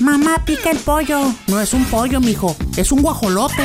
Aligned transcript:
Mamá 0.00 0.42
pica 0.44 0.70
el 0.70 0.78
pollo. 0.78 1.20
No 1.46 1.60
es 1.60 1.74
un 1.74 1.84
pollo, 1.86 2.20
mijo. 2.20 2.56
Es 2.76 2.92
un 2.92 3.02
guajolote. 3.02 3.64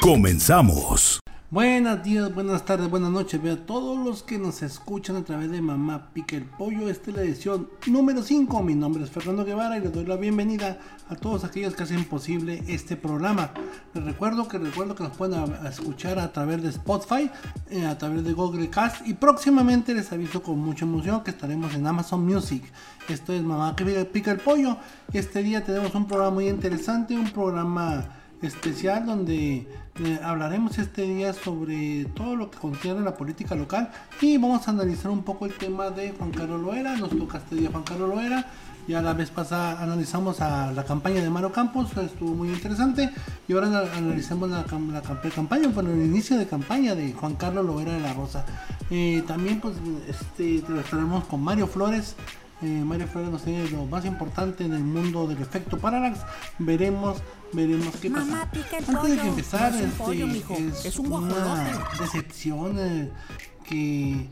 Comenzamos. 0.00 1.21
Buenos 1.52 2.02
días, 2.02 2.34
buenas 2.34 2.64
tardes, 2.64 2.88
buenas 2.88 3.10
noches. 3.10 3.42
Veo 3.42 3.52
a 3.52 3.66
todos 3.66 4.02
los 4.02 4.22
que 4.22 4.38
nos 4.38 4.62
escuchan 4.62 5.16
a 5.16 5.22
través 5.22 5.50
de 5.50 5.60
Mamá 5.60 6.08
Pica 6.14 6.34
el 6.34 6.46
Pollo. 6.46 6.88
Esta 6.88 7.10
es 7.10 7.16
la 7.18 7.22
edición 7.24 7.68
número 7.88 8.22
5. 8.22 8.62
Mi 8.62 8.74
nombre 8.74 9.04
es 9.04 9.10
Fernando 9.10 9.44
Guevara 9.44 9.76
y 9.76 9.82
les 9.82 9.92
doy 9.92 10.06
la 10.06 10.16
bienvenida 10.16 10.78
a 11.10 11.14
todos 11.14 11.44
aquellos 11.44 11.74
que 11.74 11.82
hacen 11.82 12.06
posible 12.06 12.64
este 12.68 12.96
programa. 12.96 13.50
Les 13.92 14.02
recuerdo 14.02 14.48
que 14.48 14.56
recuerdo 14.56 14.94
que 14.94 15.02
nos 15.02 15.14
pueden 15.14 15.44
escuchar 15.66 16.18
a 16.20 16.32
través 16.32 16.62
de 16.62 16.70
Spotify, 16.70 17.30
eh, 17.68 17.84
a 17.84 17.98
través 17.98 18.24
de 18.24 18.32
Google 18.32 18.70
Cast 18.70 19.06
y 19.06 19.12
próximamente 19.12 19.92
les 19.92 20.10
aviso 20.10 20.42
con 20.42 20.58
mucha 20.58 20.86
emoción 20.86 21.22
que 21.22 21.32
estaremos 21.32 21.74
en 21.74 21.86
Amazon 21.86 22.24
Music. 22.24 22.64
Esto 23.10 23.34
es 23.34 23.42
Mamá 23.42 23.76
Pica 23.76 24.30
el 24.30 24.38
Pollo. 24.38 24.78
Este 25.12 25.42
día 25.42 25.62
tenemos 25.62 25.94
un 25.94 26.06
programa 26.06 26.32
muy 26.32 26.48
interesante, 26.48 27.14
un 27.14 27.30
programa 27.30 28.21
especial 28.42 29.06
donde 29.06 29.66
eh, 30.00 30.20
hablaremos 30.22 30.78
este 30.78 31.02
día 31.02 31.32
sobre 31.32 32.06
todo 32.14 32.36
lo 32.36 32.50
que 32.50 32.58
contiene 32.58 33.00
la 33.00 33.14
política 33.14 33.54
local 33.54 33.90
y 34.20 34.36
vamos 34.36 34.66
a 34.66 34.72
analizar 34.72 35.10
un 35.10 35.22
poco 35.22 35.46
el 35.46 35.54
tema 35.54 35.90
de 35.90 36.12
Juan 36.12 36.30
Carlos 36.30 36.60
Loera. 36.60 36.96
Nos 36.96 37.10
toca 37.10 37.38
este 37.38 37.56
día 37.56 37.70
Juan 37.70 37.84
Carlos 37.84 38.08
Loera. 38.08 38.46
Ya 38.88 39.00
la 39.00 39.12
vez 39.12 39.30
pasada 39.30 39.80
analizamos 39.80 40.40
a 40.40 40.72
la 40.72 40.84
campaña 40.84 41.22
de 41.22 41.30
Maro 41.30 41.52
Campos, 41.52 41.96
estuvo 41.96 42.34
muy 42.34 42.48
interesante. 42.48 43.10
Y 43.46 43.52
ahora 43.52 43.68
analizamos 43.96 44.50
la, 44.50 44.64
la, 44.64 45.02
campaña, 45.30 45.68
bueno, 45.68 45.90
el 45.92 46.02
inicio 46.02 46.36
de 46.36 46.48
campaña 46.48 46.96
de 46.96 47.12
Juan 47.12 47.36
Carlos 47.36 47.64
Loera 47.64 47.92
de 47.92 48.00
la 48.00 48.12
Rosa. 48.12 48.44
Eh, 48.90 49.22
también 49.26 49.60
pues 49.60 49.76
este, 50.08 50.56
estaremos 50.56 51.24
con 51.24 51.42
Mario 51.42 51.68
Flores, 51.68 52.16
eh, 52.62 52.84
Mario 52.84 53.08
Flores 53.08 53.30
nos 53.30 53.42
tiene 53.42 53.68
lo 53.70 53.86
más 53.86 54.04
importante 54.04 54.64
en 54.64 54.72
el 54.72 54.84
mundo 54.84 55.26
del 55.26 55.42
efecto 55.42 55.78
Parallax. 55.78 56.20
Veremos, 56.58 57.22
veremos 57.52 57.96
qué 57.96 58.10
pasa. 58.10 58.42
Antes 58.42 59.10
de 59.10 59.16
que 59.16 59.28
empezar, 59.28 59.74
este, 59.74 60.88
es, 60.88 60.98
una 60.98 61.88
decepción 61.98 62.76
eh, 62.78 63.10
que 63.64 64.28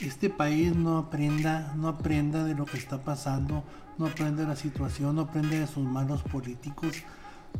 este 0.00 0.30
país 0.30 0.74
no 0.74 0.98
aprenda, 0.98 1.74
no 1.76 1.88
aprenda 1.88 2.44
de 2.44 2.54
lo 2.54 2.64
que 2.64 2.78
está 2.78 3.04
pasando, 3.04 3.62
no 3.98 4.06
aprenda 4.06 4.42
de 4.42 4.48
la 4.48 4.56
situación, 4.56 5.16
no 5.16 5.22
aprenda 5.22 5.56
de 5.56 5.66
sus 5.66 5.84
malos 5.84 6.22
políticos. 6.22 6.96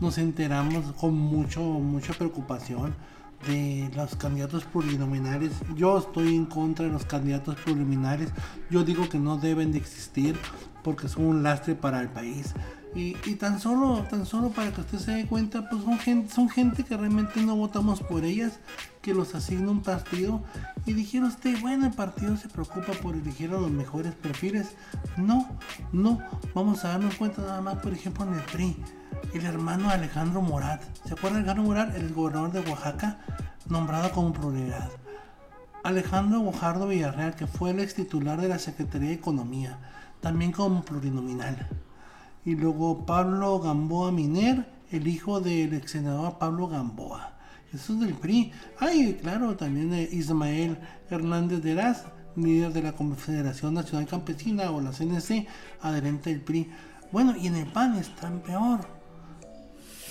Nos 0.00 0.18
enteramos 0.18 0.92
con 0.94 1.14
mucho, 1.14 1.60
mucha 1.60 2.14
preocupación 2.14 2.94
de 3.46 3.90
los 3.94 4.16
candidatos 4.16 4.64
plurinominales. 4.64 5.52
Yo 5.76 5.98
estoy 5.98 6.34
en 6.34 6.46
contra 6.46 6.86
de 6.86 6.92
los 6.92 7.04
candidatos 7.04 7.56
plurinominales. 7.56 8.30
Yo 8.70 8.84
digo 8.84 9.08
que 9.08 9.18
no 9.18 9.36
deben 9.36 9.72
de 9.72 9.78
existir 9.78 10.36
porque 10.82 11.08
son 11.08 11.26
un 11.26 11.42
lastre 11.42 11.74
para 11.74 12.00
el 12.00 12.08
país. 12.08 12.54
Y, 12.96 13.14
tan 13.34 13.58
solo 13.58 14.06
tan 14.08 14.24
solo 14.24 14.50
para 14.50 14.70
que 14.72 14.82
usted 14.82 14.98
se 14.98 15.10
dé 15.10 15.26
cuenta, 15.26 15.68
pues 15.68 15.82
son 15.82 15.98
gente, 15.98 16.32
son 16.32 16.48
gente 16.48 16.84
que 16.84 16.96
realmente 16.96 17.42
no 17.42 17.56
votamos 17.56 18.00
por 18.00 18.24
ellas, 18.24 18.60
que 19.02 19.14
los 19.14 19.34
asigna 19.34 19.72
un 19.72 19.82
partido. 19.82 20.44
Y 20.86 20.92
dijeron 20.92 21.28
usted, 21.28 21.60
bueno, 21.60 21.86
el 21.86 21.92
partido 21.92 22.36
se 22.36 22.48
preocupa 22.48 22.92
por 23.02 23.16
elegir 23.16 23.50
a 23.50 23.54
los 23.54 23.70
mejores 23.70 24.14
perfiles. 24.14 24.76
No, 25.16 25.48
no, 25.92 26.20
vamos 26.54 26.84
a 26.84 26.90
darnos 26.90 27.16
cuenta 27.16 27.42
nada 27.42 27.60
más, 27.60 27.78
por 27.78 27.92
ejemplo, 27.92 28.24
en 28.26 28.34
el 28.34 28.42
PRI 28.42 28.76
el 29.34 29.46
hermano 29.46 29.90
Alejandro 29.90 30.42
Morat. 30.42 30.80
¿Se 31.04 31.14
acuerda 31.14 31.38
Alejandro 31.38 31.64
Morat? 31.64 31.96
El 31.96 32.14
gobernador 32.14 32.52
de 32.52 32.60
Oaxaca, 32.70 33.18
nombrado 33.68 34.12
como 34.12 34.32
prioridad. 34.32 34.90
Alejandro 35.82 36.40
Bojardo 36.40 36.86
Villarreal, 36.86 37.34
que 37.34 37.48
fue 37.48 37.70
el 37.70 37.80
ex 37.80 37.94
titular 37.94 38.40
de 38.40 38.48
la 38.48 38.60
Secretaría 38.60 39.08
de 39.08 39.14
Economía, 39.14 39.78
también 40.20 40.52
como 40.52 40.84
plurinominal. 40.84 41.68
Y 42.44 42.54
luego 42.54 43.04
Pablo 43.06 43.58
Gamboa 43.58 44.12
Miner, 44.12 44.68
el 44.92 45.08
hijo 45.08 45.40
del 45.40 45.74
ex 45.74 45.90
senador 45.90 46.38
Pablo 46.38 46.68
Gamboa. 46.68 47.32
Es 47.72 47.88
del 47.88 48.14
PRI. 48.14 48.52
Ay, 48.78 49.18
claro, 49.20 49.56
también 49.56 49.92
Ismael 50.12 50.78
Hernández 51.10 51.60
de 51.60 51.72
Eraz, 51.72 52.04
líder 52.36 52.72
de 52.72 52.82
la 52.82 52.92
Confederación 52.92 53.74
Nacional 53.74 54.06
Campesina 54.06 54.70
o 54.70 54.80
la 54.80 54.92
CNC, 54.92 55.48
adherente 55.80 56.30
del 56.30 56.40
PRI. 56.40 56.70
Bueno, 57.10 57.34
y 57.36 57.48
en 57.48 57.56
el 57.56 57.66
PAN 57.66 57.96
están 57.96 58.40
peor 58.40 59.03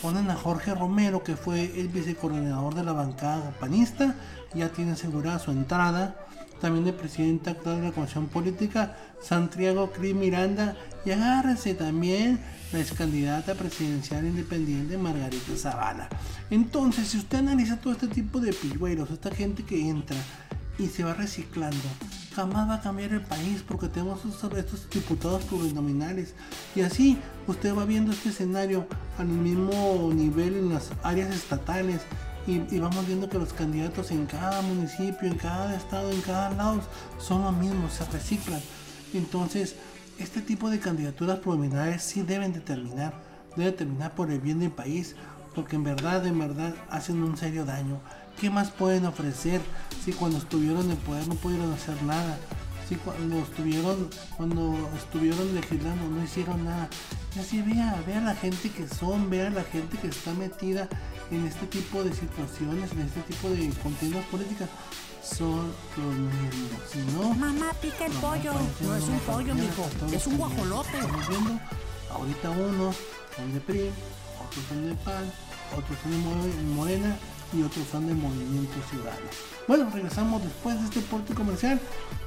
ponen 0.03 0.29
a 0.29 0.35
Jorge 0.35 0.75
Romero, 0.75 1.23
que 1.23 1.37
fue 1.37 1.79
el 1.79 1.87
vicecoordinador 1.87 2.75
de 2.75 2.83
la 2.83 2.91
bancada 2.91 3.51
panista, 3.57 4.15
ya 4.53 4.67
tiene 4.67 4.91
asegurada 4.91 5.39
su 5.39 5.51
entrada. 5.51 6.17
También 6.59 6.85
el 6.85 6.93
presidente 6.93 7.51
actual 7.51 7.79
de 7.79 7.87
la 7.87 7.93
Comisión 7.93 8.27
Política, 8.27 8.97
Santiago 9.21 9.91
Cris 9.93 10.13
Miranda, 10.13 10.75
y 11.05 11.11
agárrese 11.11 11.73
también 11.73 12.41
la 12.73 12.79
ex 12.79 12.91
candidata 12.91 13.55
presidencial 13.55 14.25
independiente 14.25 14.97
Margarita 14.97 15.55
Zavala. 15.55 16.09
Entonces, 16.49 17.07
si 17.07 17.17
usted 17.17 17.37
analiza 17.37 17.77
todo 17.77 17.93
este 17.93 18.09
tipo 18.09 18.41
de 18.41 18.51
pilluelos, 18.51 19.09
esta 19.09 19.31
gente 19.31 19.63
que 19.63 19.89
entra 19.89 20.17
y 20.77 20.87
se 20.87 21.03
va 21.03 21.13
reciclando, 21.13 21.77
jamás 22.35 22.69
va 22.69 22.75
a 22.75 22.81
cambiar 22.81 23.13
el 23.13 23.21
país 23.21 23.63
porque 23.67 23.87
tenemos 23.87 24.21
estos, 24.25 24.89
diputados 24.89 25.43
plurinominales. 25.43 26.33
Y 26.75 26.81
así 26.81 27.17
usted 27.47 27.75
va 27.75 27.85
viendo 27.85 28.11
este 28.11 28.29
escenario 28.29 28.87
al 29.17 29.27
mismo 29.27 30.11
nivel 30.13 30.55
en 30.55 30.73
las 30.73 30.91
áreas 31.03 31.33
estatales. 31.33 32.01
Y, 32.45 32.77
vamos 32.77 33.07
viendo 33.07 33.29
que 33.29 33.39
los 33.39 33.53
candidatos 33.53 34.11
en 34.11 34.25
cada 34.25 34.61
municipio, 34.63 35.29
en 35.29 35.37
cada 35.37 35.73
estado, 35.75 36.11
en 36.11 36.19
cada 36.21 36.49
lado 36.49 36.81
son 37.17 37.43
los 37.43 37.55
mismos, 37.55 37.93
se 37.93 38.05
reciclan. 38.05 38.59
Entonces, 39.13 39.75
este 40.19 40.41
tipo 40.41 40.69
de 40.69 40.79
candidaturas 40.79 41.39
plurinominales 41.39 42.03
sí 42.03 42.21
deben 42.21 42.51
determinar, 42.51 43.13
deben 43.55 43.75
terminar 43.75 44.13
por 44.13 44.29
el 44.29 44.41
bien 44.41 44.59
del 44.59 44.71
país, 44.71 45.15
porque 45.55 45.77
en 45.77 45.85
verdad, 45.85 46.25
en 46.25 46.37
verdad 46.37 46.75
hacen 46.89 47.23
un 47.23 47.37
serio 47.37 47.63
daño. 47.63 48.01
¿Qué 48.39 48.49
más 48.49 48.71
pueden 48.71 49.05
ofrecer 49.05 49.61
si 50.03 50.11
cuando 50.11 50.37
estuvieron 50.37 50.89
en 50.89 50.97
poder 50.97 51.27
no 51.27 51.35
pudieron 51.35 51.71
hacer 51.73 52.01
nada? 52.03 52.37
Si 52.87 52.95
cuando 52.95 53.37
estuvieron, 53.39 54.09
cuando 54.35 54.89
estuvieron 54.97 55.55
legislando 55.55 56.09
no 56.09 56.23
hicieron 56.23 56.65
nada. 56.65 56.89
Y 57.35 57.39
así 57.39 57.61
vea, 57.61 58.03
vea 58.05 58.19
la 58.19 58.35
gente 58.35 58.69
que 58.69 58.87
son, 58.87 59.29
vea 59.29 59.49
la 59.49 59.63
gente 59.63 59.97
que 59.97 60.07
está 60.07 60.33
metida 60.33 60.89
en 61.31 61.47
este 61.47 61.65
tipo 61.67 62.03
de 62.03 62.13
situaciones, 62.13 62.91
en 62.91 63.01
este 63.01 63.21
tipo 63.21 63.49
de 63.49 63.69
contiendas 63.81 64.25
políticas. 64.25 64.69
Son 65.23 65.71
los 65.95 66.15
mismos. 66.15 66.81
Si 66.91 66.99
no, 67.13 67.33
Mamá 67.35 67.71
pica 67.81 68.05
el 68.05 68.11
pollo. 68.13 68.51
No 68.81 68.95
es 68.95 69.03
un 69.03 69.19
pollo, 69.19 69.55
mijo. 69.55 69.89
Es 70.11 70.27
un 70.27 70.37
guajolote. 70.37 70.97
Estamos 70.97 71.29
viendo, 71.29 71.59
ahorita 72.11 72.49
unos 72.49 72.95
son 73.37 73.53
de 73.53 73.59
PRI, 73.61 73.89
otros 74.45 74.65
son 74.67 74.89
de 74.89 74.95
PAN, 74.95 75.31
otros 75.77 75.97
son 76.03 76.11
de 76.11 76.73
Morena 76.75 77.17
y 77.53 77.63
otros 77.63 77.85
son 77.91 78.07
del 78.07 78.15
Movimiento 78.15 78.73
Ciudadano. 78.89 79.27
Bueno, 79.67 79.89
regresamos 79.93 80.43
después 80.43 80.79
de 80.79 80.85
este 80.85 81.01
porte 81.01 81.33
comercial. 81.33 81.79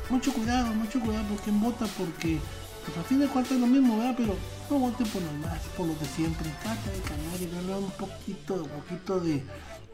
Mucho 0.09 0.33
cuidado, 0.33 0.73
mucho 0.75 1.01
cuidado 1.01 1.25
por 1.27 1.39
quien 1.39 1.61
vota, 1.61 1.87
porque 1.99 2.39
pues 2.85 2.99
a 2.99 3.03
fin 3.03 3.19
de 3.19 3.27
cuentas 3.27 3.53
es 3.53 3.61
lo 3.61 3.67
mismo, 3.67 3.99
¿verdad? 3.99 4.15
Pero 4.17 4.37
no 4.71 4.79
vote 4.79 5.05
por 5.07 5.23
los 5.23 5.33
más, 5.35 5.61
por 5.77 5.87
los 5.87 5.99
de 5.99 6.07
siempre. 6.07 6.49
Trata 6.63 6.91
de 6.91 7.01
cambiar 7.01 7.43
y 7.43 7.47
darle 7.47 7.85
un 7.85 7.91
poquito, 7.91 8.55
un 8.55 8.69
poquito 8.69 9.21
de, 9.21 9.43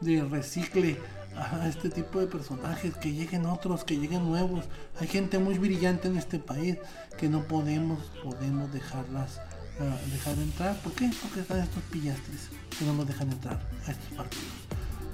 de 0.01 0.23
recicle 0.25 0.99
a 1.35 1.67
este 1.67 1.89
tipo 1.89 2.19
de 2.19 2.27
personajes, 2.27 2.95
que 2.97 3.11
lleguen 3.11 3.47
otros, 3.47 3.83
que 3.83 3.97
lleguen 3.97 4.23
nuevos. 4.23 4.65
Hay 4.99 5.07
gente 5.07 5.39
muy 5.39 5.57
brillante 5.57 6.07
en 6.07 6.17
este 6.17 6.37
país 6.37 6.77
que 7.17 7.27
no 7.27 7.43
podemos, 7.43 7.99
podemos 8.23 8.71
dejarlas 8.71 9.39
uh, 9.79 10.11
dejar 10.11 10.37
entrar. 10.37 10.75
¿Por 10.81 10.93
qué? 10.93 11.09
Porque 11.21 11.41
están 11.41 11.59
estos 11.59 11.83
pillastres 11.83 12.49
que 12.77 12.85
no 12.85 12.93
nos 12.93 13.07
dejan 13.07 13.31
entrar 13.31 13.59
a 13.87 13.91
estos 13.91 14.09
partidos. 14.15 14.72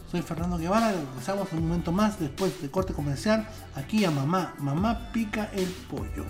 Soy 0.10 0.24
Fernando 0.24 0.58
Guevara, 0.58 0.92
regresamos 0.92 1.54
un 1.54 1.68
momento 1.68 1.92
más 1.92 2.20
después 2.20 2.60
de 2.64 2.72
corte 2.72 2.94
comercial 2.94 3.48
aquí 3.76 4.06
a 4.06 4.10
Mamá, 4.12 4.56
Mamá 4.58 5.12
Pica 5.14 5.52
el 5.54 5.68
Pollo. 5.68 6.26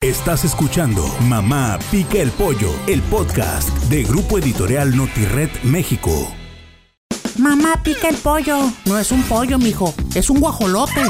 Estás 0.00 0.44
escuchando 0.44 1.06
Mamá 1.28 1.78
Pica 1.92 2.18
el 2.18 2.32
Pollo, 2.32 2.72
el 2.88 3.00
podcast 3.02 3.68
de 3.84 4.02
Grupo 4.02 4.38
Editorial 4.38 4.96
Notired 4.96 5.50
México. 5.62 6.10
Mamá 7.38 7.80
pica 7.84 8.08
el 8.08 8.16
pollo. 8.16 8.58
No 8.84 8.98
es 8.98 9.12
un 9.12 9.22
pollo, 9.22 9.58
mijo. 9.58 9.94
Es 10.16 10.28
un 10.28 10.40
guajolote. 10.40 11.02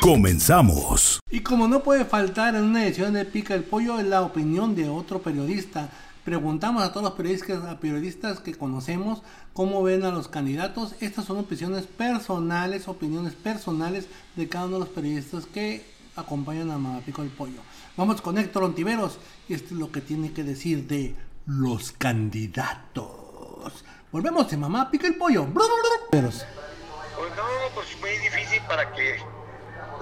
Comenzamos. 0.00 1.20
Y 1.30 1.40
como 1.40 1.68
no 1.68 1.84
puede 1.84 2.04
faltar 2.04 2.56
en 2.56 2.64
una 2.64 2.84
edición 2.84 3.12
de 3.12 3.24
Pica 3.24 3.54
el 3.54 3.62
Pollo, 3.62 4.00
es 4.00 4.06
la 4.06 4.22
opinión 4.22 4.74
de 4.74 4.88
otro 4.88 5.22
periodista 5.22 5.90
Preguntamos 6.24 6.82
a 6.82 6.90
todos 6.90 7.04
los 7.04 7.12
periodistas, 7.14 7.64
a 7.64 7.78
periodistas 7.78 8.40
que 8.40 8.54
conocemos 8.54 9.22
cómo 9.52 9.82
ven 9.82 10.04
a 10.04 10.10
los 10.10 10.28
candidatos. 10.28 10.94
Estas 11.00 11.26
son 11.26 11.38
opiniones 11.38 11.86
personales, 11.86 12.88
opiniones 12.88 13.34
personales 13.34 14.06
de 14.34 14.48
cada 14.48 14.64
uno 14.64 14.78
de 14.78 14.80
los 14.80 14.88
periodistas 14.88 15.44
que 15.44 15.84
acompañan 16.16 16.70
a 16.70 16.78
Mamapico 16.78 17.22
el 17.22 17.28
Pollo. 17.28 17.60
Vamos 17.96 18.22
con 18.22 18.38
Héctor 18.38 18.62
Ontiveros. 18.62 19.18
Esto 19.50 19.74
es 19.74 19.80
lo 19.80 19.92
que 19.92 20.00
tiene 20.00 20.32
que 20.32 20.44
decir 20.44 20.86
de 20.86 21.14
los 21.46 21.92
candidatos. 21.92 23.84
Volvemos 24.10 24.50
de 24.50 24.56
Mamá 24.56 24.90
Pica 24.90 25.06
el 25.06 25.16
Pollo. 25.16 25.46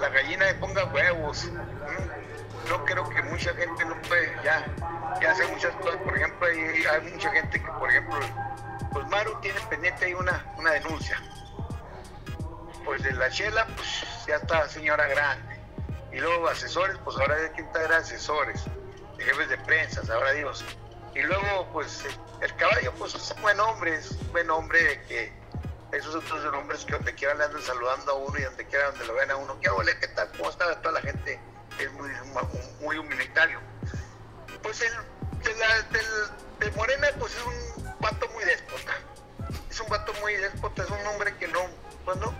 La 0.02 0.08
gallina 0.08 0.46
le 0.46 0.54
ponga 0.54 0.84
huevos. 0.86 1.48
No 2.68 2.84
creo 2.84 3.08
que 3.08 3.22
mucha 3.22 3.54
gente 3.54 3.84
no 3.84 4.02
puede 4.02 4.34
ya, 4.42 4.66
ya 5.20 5.30
hacer 5.30 5.46
muchas 5.48 5.72
cosas. 5.76 5.96
Por 6.02 6.16
ejemplo, 6.16 6.46
hay, 6.48 7.12
mucha 7.12 7.30
gente 7.30 7.62
que, 7.62 7.70
por 7.70 7.88
ejemplo, 7.88 8.18
pues 8.92 9.06
Maru 9.06 9.40
tiene 9.40 9.60
pendiente 9.70 10.06
ahí 10.06 10.14
una, 10.14 10.44
una 10.58 10.72
denuncia. 10.72 11.22
Pues 12.84 13.00
de 13.04 13.12
la 13.12 13.30
chela, 13.30 13.64
pues 13.76 14.04
ya 14.26 14.36
está 14.36 14.68
señora 14.68 15.06
grande. 15.06 15.60
Y 16.12 16.18
luego 16.18 16.48
asesores, 16.48 16.96
pues 17.04 17.16
ahora 17.18 17.36
hay 17.36 17.50
que 17.50 17.62
estar 17.62 17.92
asesores, 17.92 18.64
de 19.16 19.24
jefes 19.24 19.48
de 19.50 19.58
prensa, 19.58 20.02
ahora 20.12 20.32
Dios. 20.32 20.64
Y 21.14 21.22
luego, 21.22 21.68
pues 21.72 22.04
el 22.40 22.54
caballo, 22.56 22.92
pues 22.98 23.14
es 23.14 23.30
un 23.36 23.42
buen 23.42 23.60
hombre, 23.60 23.94
es 23.94 24.10
un 24.10 24.32
buen 24.32 24.50
hombre 24.50 24.82
de 24.82 25.02
que 25.02 25.41
esos 25.92 26.14
otros 26.14 26.44
hombres 26.54 26.84
que 26.84 26.92
donde 26.92 27.14
quiera 27.14 27.34
le 27.34 27.44
andan 27.44 27.62
saludando 27.62 28.12
a 28.12 28.14
uno 28.14 28.38
y 28.38 28.42
donde 28.42 28.66
quiera 28.66 28.90
donde 28.90 29.06
lo 29.06 29.14
ven 29.14 29.30
a 29.30 29.36
uno. 29.36 29.60
¿Qué 29.60 29.68
ole? 29.68 29.96
¿Qué 29.98 30.08
tal? 30.08 30.30
¿Cómo 30.36 30.50
está 30.50 30.80
toda 30.80 30.94
la 30.94 31.00
gente? 31.02 31.38
Es 31.78 31.92
muy, 31.92 32.10
muy 32.80 32.98
humanitario. 32.98 33.60
Pues 34.62 34.80
el 34.80 34.92
de, 36.60 36.70
Morena, 36.72 37.08
pues 37.18 37.34
es 37.34 37.42
un 37.44 37.98
vato 38.00 38.28
muy 38.30 38.44
déspota. 38.44 38.92
Es 39.70 39.80
un 39.80 39.88
vato 39.88 40.12
muy 40.20 40.34
déspota, 40.34 40.82
es 40.82 40.90
un 40.90 41.06
hombre 41.06 41.34
que 41.36 41.48
no, 41.48 41.60
pues 42.04 42.16
no, 42.18 42.32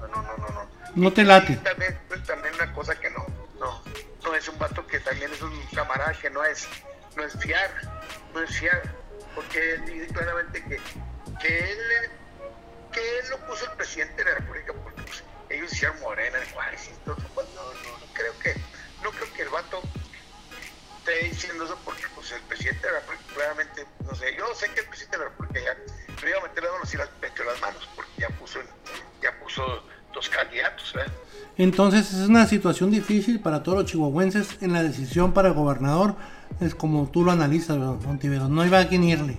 no, 0.00 0.08
no, 0.08 0.22
no, 0.22 0.48
no. 0.48 0.66
No 0.94 1.12
te 1.12 1.22
late. 1.22 1.52
Y 1.52 1.56
también, 1.56 1.98
pues 2.08 2.22
también 2.24 2.54
una 2.54 2.72
cosa 2.72 2.94
que 2.98 3.10
no, 3.10 3.26
no, 3.58 3.82
no 4.24 4.34
es 4.34 4.48
un 4.48 4.58
vato 4.58 4.86
que 4.86 4.98
también 5.00 5.32
es 5.32 5.40
un 5.42 5.54
camarada 5.74 6.12
que 6.14 6.30
no 6.30 6.44
es, 6.44 6.66
no 7.14 7.24
es 7.24 7.38
fiar, 7.38 7.70
no 8.34 8.42
es 8.42 8.58
fiar, 8.58 8.82
porque 9.34 9.74
él 9.74 9.86
dice 9.86 10.06
claramente 10.12 10.64
que, 10.64 10.80
que 11.40 11.72
él 11.72 12.10
que 12.96 13.18
él 13.18 13.24
lo 13.30 13.38
puso 13.46 13.70
el 13.70 13.76
presidente 13.76 14.24
de 14.24 14.30
la 14.30 14.38
República 14.38 14.72
porque 14.82 15.02
pues, 15.02 15.22
ellos 15.50 15.72
hicieron 15.72 16.00
Morena. 16.00 16.38
Pues, 16.54 16.90
no, 17.06 17.14
no, 17.14 17.36
no, 17.36 18.12
creo 18.14 18.32
que, 18.38 18.54
no 19.02 19.10
creo 19.10 19.32
que 19.34 19.42
el 19.42 19.48
vato 19.50 19.82
esté 20.98 21.28
diciendo 21.28 21.64
eso 21.64 21.78
porque 21.84 22.04
pues 22.14 22.32
el 22.32 22.40
presidente 22.42 22.86
de 22.86 22.92
la 22.94 23.00
República 23.00 23.24
claramente, 23.34 23.86
no 24.04 24.14
sé, 24.14 24.34
yo 24.36 24.46
sé 24.54 24.70
que 24.72 24.80
el 24.80 24.86
presidente 24.86 25.18
de 25.18 25.24
la 25.24 25.28
República 25.28 25.60
ya 25.60 25.74
no 26.22 26.28
iba 26.28 26.38
a 26.38 26.42
meter 26.42 26.62
las 26.62 26.72
manos 26.72 26.94
y 26.94 26.96
las 26.96 27.08
metió 27.20 27.44
las 27.44 27.60
manos 27.60 27.88
porque 27.94 28.12
ya 28.18 28.28
puso, 28.30 28.60
ya 29.22 29.38
puso 29.40 29.62
dos 30.14 30.28
candidatos. 30.30 30.92
¿verdad? 30.94 31.12
Entonces 31.58 32.12
es 32.14 32.28
una 32.28 32.46
situación 32.46 32.90
difícil 32.90 33.40
para 33.40 33.62
todos 33.62 33.78
los 33.78 33.90
chihuahuenses 33.90 34.62
en 34.62 34.72
la 34.72 34.82
decisión 34.82 35.34
para 35.34 35.50
gobernador, 35.50 36.16
es 36.60 36.74
como 36.74 37.10
tú 37.10 37.22
lo 37.24 37.30
analizas, 37.30 37.76
Montivero, 37.76 38.48
no 38.48 38.64
iba 38.64 38.80
a 38.80 38.88
quién 38.88 39.04
irle. 39.04 39.36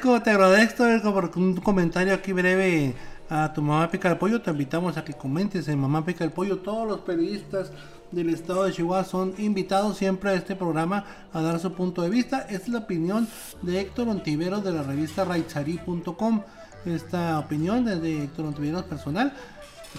Te 0.00 0.30
agradezco 0.30 1.12
por 1.12 1.30
un 1.36 1.56
comentario 1.56 2.14
aquí 2.14 2.32
breve 2.32 2.94
a 3.28 3.52
tu 3.52 3.60
mamá 3.60 3.90
pica 3.90 4.10
el 4.10 4.16
pollo, 4.16 4.40
te 4.40 4.50
invitamos 4.50 4.96
a 4.96 5.04
que 5.04 5.12
comentes 5.12 5.68
en 5.68 5.78
Mamá 5.78 6.06
pica 6.06 6.24
el 6.24 6.32
pollo. 6.32 6.58
Todos 6.58 6.88
los 6.88 7.00
periodistas 7.00 7.70
del 8.10 8.30
estado 8.30 8.64
de 8.64 8.72
Chihuahua 8.72 9.04
son 9.04 9.34
invitados 9.36 9.98
siempre 9.98 10.30
a 10.30 10.34
este 10.34 10.56
programa 10.56 11.04
a 11.34 11.42
dar 11.42 11.60
su 11.60 11.74
punto 11.74 12.00
de 12.00 12.08
vista. 12.08 12.40
Esta 12.48 12.54
es 12.54 12.68
la 12.68 12.78
opinión 12.78 13.28
de 13.60 13.78
Héctor 13.78 14.08
Ontiveros 14.08 14.64
de 14.64 14.72
la 14.72 14.82
revista 14.82 15.26
Raitzari.com. 15.26 16.42
Esta 16.86 17.38
opinión 17.38 17.86
es 17.86 18.00
de 18.00 18.24
Héctor 18.24 18.46
Ontiveros 18.46 18.84
personal 18.84 19.34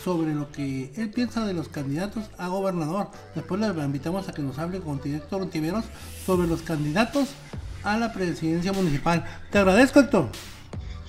sobre 0.04 0.34
lo 0.34 0.52
que 0.52 0.92
él 0.96 1.12
piensa 1.12 1.46
de 1.46 1.54
los 1.54 1.70
candidatos 1.70 2.26
a 2.40 2.48
gobernador. 2.48 3.12
Después 3.36 3.62
le 3.62 3.68
invitamos 3.68 4.28
a 4.28 4.34
que 4.34 4.42
nos 4.42 4.58
hable 4.58 4.80
con 4.80 5.00
Héctor 5.04 5.44
Ontiveros 5.44 5.86
sobre 6.26 6.48
los 6.48 6.64
candidatos 6.64 7.30
a 7.84 7.98
la 7.98 8.12
presidencia 8.14 8.72
municipal. 8.74 9.26
Te 9.52 9.60
agradezco, 9.60 10.00
Héctor. 10.00 10.30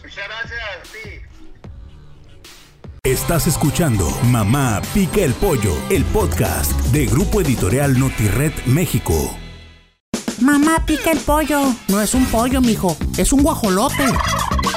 Muchas 0.03 0.25
gracias, 0.29 0.89
sí. 0.93 1.23
Estás 3.05 3.47
escuchando 3.49 4.09
Mamá 4.31 4.81
Pica 4.95 5.23
el 5.23 5.35
Pollo, 5.35 5.75
el 5.91 6.05
podcast 6.05 6.71
de 6.93 7.07
Grupo 7.07 7.41
Editorial 7.41 7.99
Notired 7.99 8.53
México. 8.67 9.37
Mamá 10.41 10.85
Pica 10.87 11.11
el 11.11 11.19
Pollo. 11.19 11.75
No 11.89 12.01
es 12.01 12.15
un 12.15 12.25
pollo, 12.27 12.61
mijo, 12.61 12.97
es 13.19 13.33
un 13.33 13.43
guajolote. 13.43 14.05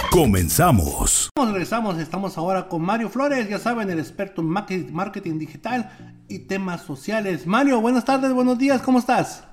Comenzamos. 0.09 1.29
Regresamos, 1.35 1.99
estamos 1.99 2.37
ahora 2.37 2.67
con 2.67 2.81
Mario 2.81 3.09
Flores, 3.09 3.49
ya 3.49 3.59
saben, 3.59 3.89
el 3.89 3.99
experto 3.99 4.41
en 4.41 4.93
marketing 4.93 5.37
digital 5.37 5.91
y 6.27 6.39
temas 6.39 6.81
sociales. 6.81 7.45
Mario, 7.45 7.81
buenas 7.81 8.05
tardes, 8.05 8.31
buenos 8.33 8.57
días, 8.57 8.81
¿cómo 8.81 8.99
estás? 8.99 9.43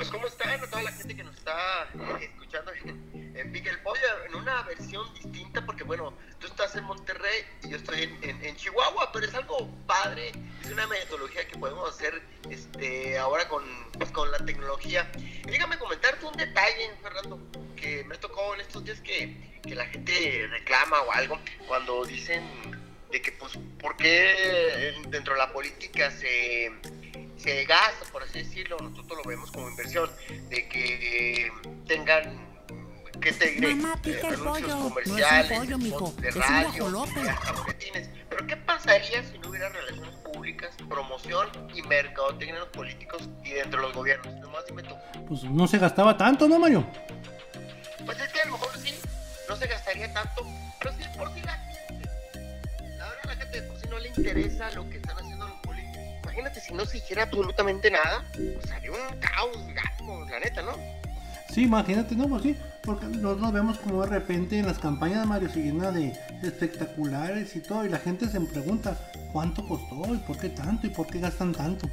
Pues, 0.00 0.08
¿cómo 0.08 0.28
están? 0.28 0.58
Toda 0.70 0.82
la 0.82 0.92
gente 0.92 1.14
que 1.14 1.22
nos 1.22 1.36
está 1.36 1.86
escuchando 2.22 2.72
en 2.72 3.52
Pica 3.52 3.68
el 3.68 3.80
Pollo, 3.80 4.24
en 4.26 4.34
una 4.34 4.62
versión 4.62 5.12
distinta, 5.12 5.66
porque 5.66 5.84
bueno, 5.84 6.14
tú 6.38 6.46
estás 6.46 6.74
en 6.76 6.84
Monterrey 6.84 7.44
y 7.62 7.68
yo 7.68 7.76
estoy 7.76 8.04
en, 8.22 8.56
Chihuahua, 8.56 9.12
pero 9.12 9.26
es 9.26 9.34
algo 9.34 9.68
padre, 9.86 10.32
es 10.64 10.70
una 10.72 10.86
metodología 10.86 11.46
que 11.46 11.58
podemos 11.58 11.86
hacer 11.90 12.22
este, 12.48 13.18
ahora 13.18 13.46
con, 13.46 13.62
pues, 13.98 14.10
con 14.10 14.30
la 14.30 14.38
tecnología. 14.38 15.12
Y 15.18 15.50
dígame 15.50 15.76
comentarte 15.76 16.24
un 16.24 16.34
detalle, 16.34 16.92
Fernando, 17.02 17.38
que 17.76 18.02
me 18.04 18.16
tocó 18.16 18.54
en 18.54 18.62
estos 18.62 18.82
días 18.82 19.02
que, 19.02 19.60
que 19.62 19.74
la 19.74 19.84
gente 19.84 20.48
reclama 20.50 21.02
o 21.02 21.12
algo 21.12 21.38
cuando 21.68 22.06
dicen 22.06 22.42
de 23.10 23.20
que, 23.20 23.32
pues, 23.32 23.52
¿por 23.78 23.98
qué 23.98 24.94
dentro 25.08 25.34
de 25.34 25.40
la 25.40 25.52
política 25.52 26.10
se, 26.10 26.72
se 27.42 27.64
gasta, 27.64 28.04
por 28.12 28.22
así 28.22 28.40
decirlo, 28.40 28.76
nosotros 28.78 29.18
lo 29.18 29.28
vemos 29.28 29.50
como 29.50 29.68
inversión, 29.70 30.10
de 30.48 30.68
que 30.68 31.50
tengan 31.86 32.48
¿qué 33.20 33.32
te 33.32 33.50
diré? 33.50 33.74
Mamá, 33.74 34.00
pica 34.02 34.28
el 34.28 34.36
pollo. 34.36 34.78
comerciales, 34.78 35.10
No 35.10 35.42
es 35.42 35.50
un 35.50 35.58
pollo, 35.58 35.78
mijo. 35.78 35.98
spots 36.08 36.22
de 36.22 36.28
Es 36.28 36.36
un 36.36 36.42
radio, 36.42 36.90
boletines. 37.56 38.08
Pero 38.28 38.46
¿qué 38.46 38.56
pasaría 38.56 39.24
si 39.24 39.38
no 39.38 39.50
hubiera 39.50 39.68
relaciones 39.68 40.14
públicas, 40.16 40.70
promoción 40.88 41.48
y 41.74 41.82
mercadotecnia 41.82 42.54
en 42.54 42.60
los 42.60 42.68
políticos 42.70 43.28
y 43.44 43.50
dentro 43.50 43.80
de 43.80 43.86
los 43.88 43.96
gobiernos? 43.96 44.34
Nomás 44.40 44.64
dime 44.66 44.82
tú. 44.82 44.94
Pues 45.28 45.44
no 45.44 45.66
se 45.66 45.78
gastaba 45.78 46.16
tanto, 46.16 46.48
¿no, 46.48 46.58
Mario? 46.58 46.86
Pues 48.06 48.18
es 48.20 48.28
que 48.32 48.40
a 48.40 48.46
lo 48.46 48.52
mejor 48.52 48.76
sí, 48.78 48.94
no 49.48 49.56
se 49.56 49.66
gastaría 49.66 50.12
tanto, 50.12 50.46
pero 50.78 50.92
sí 50.96 51.04
por 51.18 51.32
si 51.34 51.40
la 51.42 51.52
gente. 51.52 52.08
La 52.96 53.08
verdad 53.08 53.24
la 53.26 53.36
gente 53.36 53.60
de 53.60 53.68
por 53.68 53.78
sí 53.80 53.86
no 53.90 53.98
le 53.98 54.08
interesa 54.08 54.70
lo 54.72 54.88
que 54.88 54.96
están 54.96 55.16
haciendo. 55.16 55.29
Imagínate 56.30 56.60
si 56.60 56.72
no 56.72 56.86
se 56.86 56.98
hiciera 56.98 57.24
absolutamente 57.24 57.90
nada, 57.90 58.24
pues 58.32 58.70
haría 58.70 58.92
un 58.92 59.18
caos, 59.18 59.56
gato, 59.74 60.24
la 60.30 60.38
neta, 60.38 60.62
¿no? 60.62 60.72
Sí, 61.52 61.64
imagínate, 61.64 62.14
no, 62.14 62.28
pues 62.28 62.42
sí, 62.44 62.56
porque 62.84 63.06
nosotros 63.06 63.52
vemos 63.52 63.78
como 63.78 64.02
de 64.02 64.10
repente 64.10 64.56
en 64.58 64.66
las 64.66 64.78
campañas 64.78 65.26
Mario 65.26 65.48
se 65.50 65.58
llena 65.60 65.90
de, 65.90 66.16
de 66.40 66.48
espectaculares 66.48 67.56
y 67.56 67.60
todo, 67.60 67.84
y 67.84 67.88
la 67.88 67.98
gente 67.98 68.28
se 68.28 68.40
pregunta 68.40 68.96
cuánto 69.32 69.66
costó 69.66 70.14
y 70.14 70.18
por 70.18 70.38
qué 70.38 70.50
tanto 70.50 70.86
y 70.86 70.90
por 70.90 71.08
qué 71.08 71.18
gastan 71.18 71.52
tanto. 71.52 71.88